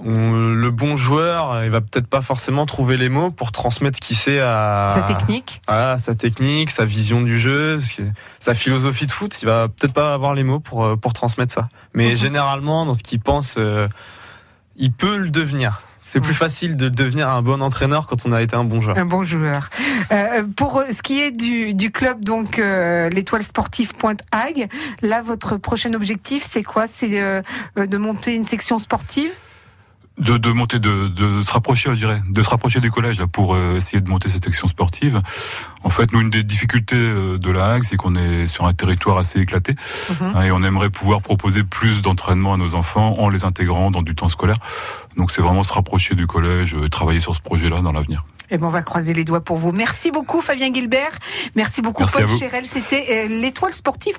on- 0.04 0.32
le 0.32 0.70
bon 0.72 0.96
joueur, 0.96 1.62
il 1.64 1.70
va 1.70 1.80
peut-être 1.80 2.08
pas 2.08 2.22
forcément 2.22 2.66
trouver 2.66 2.96
les 2.96 3.08
mots 3.08 3.30
pour 3.30 3.52
transmettre 3.52 3.98
ce 3.98 4.00
qu'il 4.08 4.16
sait 4.16 4.40
à 4.40 4.88
Sa 4.90 5.02
technique? 5.02 5.60
Voilà, 5.68 5.96
sa 5.98 6.16
technique, 6.16 6.70
sa 6.70 6.84
vision 6.84 7.20
du 7.22 7.38
jeu, 7.38 7.78
qui- 7.78 8.02
sa 8.40 8.54
philosophie 8.54 9.06
de 9.06 9.12
foot. 9.12 9.38
Il 9.42 9.46
va 9.46 9.68
peut-être 9.68 9.92
pas 9.94 10.14
avoir 10.14 10.34
les 10.34 10.42
mots 10.42 10.58
pour 10.60 10.84
euh, 10.84 10.96
pour 10.96 11.12
transmettre 11.12 11.52
ça. 11.52 11.68
Mais 11.94 12.10
Mhm. 12.12 12.16
généralement, 12.16 12.84
dans 12.84 12.94
ce 12.94 13.04
qu'il 13.04 13.20
pense, 13.20 13.54
euh, 13.58 13.86
il 14.76 14.90
peut 14.92 15.18
le 15.18 15.30
devenir. 15.30 15.82
C'est 16.02 16.20
plus 16.20 16.34
facile 16.34 16.76
de 16.76 16.88
devenir 16.88 17.28
un 17.28 17.42
bon 17.42 17.62
entraîneur 17.62 18.06
quand 18.06 18.26
on 18.26 18.32
a 18.32 18.42
été 18.42 18.56
un 18.56 18.64
bon 18.64 18.80
joueur. 18.80 18.98
Un 18.98 19.04
bon 19.04 19.22
joueur. 19.22 19.70
Euh, 20.10 20.42
pour 20.56 20.82
ce 20.90 21.00
qui 21.00 21.20
est 21.20 21.30
du, 21.30 21.74
du 21.74 21.90
club, 21.90 22.24
donc 22.24 22.58
euh, 22.58 23.08
l'étoile 23.10 23.44
sportive 23.44 23.94
Pointe 23.94 24.20
Hague, 24.32 24.68
là, 25.00 25.22
votre 25.22 25.56
prochain 25.56 25.94
objectif, 25.94 26.44
c'est 26.44 26.64
quoi? 26.64 26.86
C'est 26.86 27.20
euh, 27.20 27.40
euh, 27.78 27.86
de 27.86 27.96
monter 27.98 28.34
une 28.34 28.42
section 28.42 28.78
sportive? 28.78 29.30
De, 30.18 30.36
de 30.36 30.50
monter, 30.52 30.78
de, 30.78 31.08
de 31.08 31.42
se 31.42 31.50
rapprocher, 31.50 31.90
je 31.90 31.94
dirais, 31.96 32.22
de 32.28 32.42
se 32.42 32.48
rapprocher 32.50 32.80
du 32.80 32.90
collège 32.90 33.18
là, 33.18 33.26
pour 33.26 33.54
euh, 33.54 33.76
essayer 33.76 34.00
de 34.00 34.08
monter 34.08 34.28
cette 34.28 34.44
section 34.44 34.68
sportive. 34.68 35.20
En 35.84 35.90
fait, 35.90 36.12
nous, 36.12 36.20
une 36.20 36.30
des 36.30 36.42
difficultés 36.42 36.96
euh, 36.96 37.38
de 37.38 37.50
la 37.50 37.66
Hague, 37.72 37.84
c'est 37.84 37.96
qu'on 37.96 38.14
est 38.14 38.46
sur 38.46 38.66
un 38.66 38.72
territoire 38.72 39.18
assez 39.18 39.40
éclaté 39.40 39.74
Mhm. 40.10 40.32
hein, 40.36 40.42
et 40.42 40.50
on 40.52 40.62
aimerait 40.62 40.90
pouvoir 40.90 41.22
proposer 41.22 41.64
plus 41.64 42.02
d'entraînement 42.02 42.54
à 42.54 42.56
nos 42.56 42.74
enfants 42.74 43.16
en 43.18 43.28
les 43.30 43.44
intégrant 43.44 43.90
dans 43.90 44.02
du 44.02 44.14
temps 44.14 44.28
scolaire. 44.28 44.58
Donc, 45.16 45.30
c'est 45.30 45.42
vraiment 45.42 45.62
se 45.62 45.72
rapprocher 45.72 46.14
du 46.14 46.26
collège, 46.26 46.74
euh, 46.74 46.88
travailler 46.88 47.20
sur 47.20 47.34
ce 47.34 47.40
projet-là 47.40 47.80
dans 47.80 47.92
l'avenir. 47.92 48.24
Eh 48.54 48.58
ben, 48.58 48.66
on 48.66 48.70
va 48.70 48.82
croiser 48.82 49.14
les 49.14 49.24
doigts 49.24 49.40
pour 49.42 49.56
vous. 49.56 49.72
Merci 49.72 50.10
beaucoup, 50.10 50.42
Fabien 50.42 50.72
Gilbert. 50.74 51.12
Merci 51.56 51.80
beaucoup, 51.80 52.02
Merci 52.02 52.18
Paul. 52.18 52.28
Chérel. 52.38 52.66
C'était 52.66 53.26
l'étoile 53.26 53.72
sportive. 53.72 54.18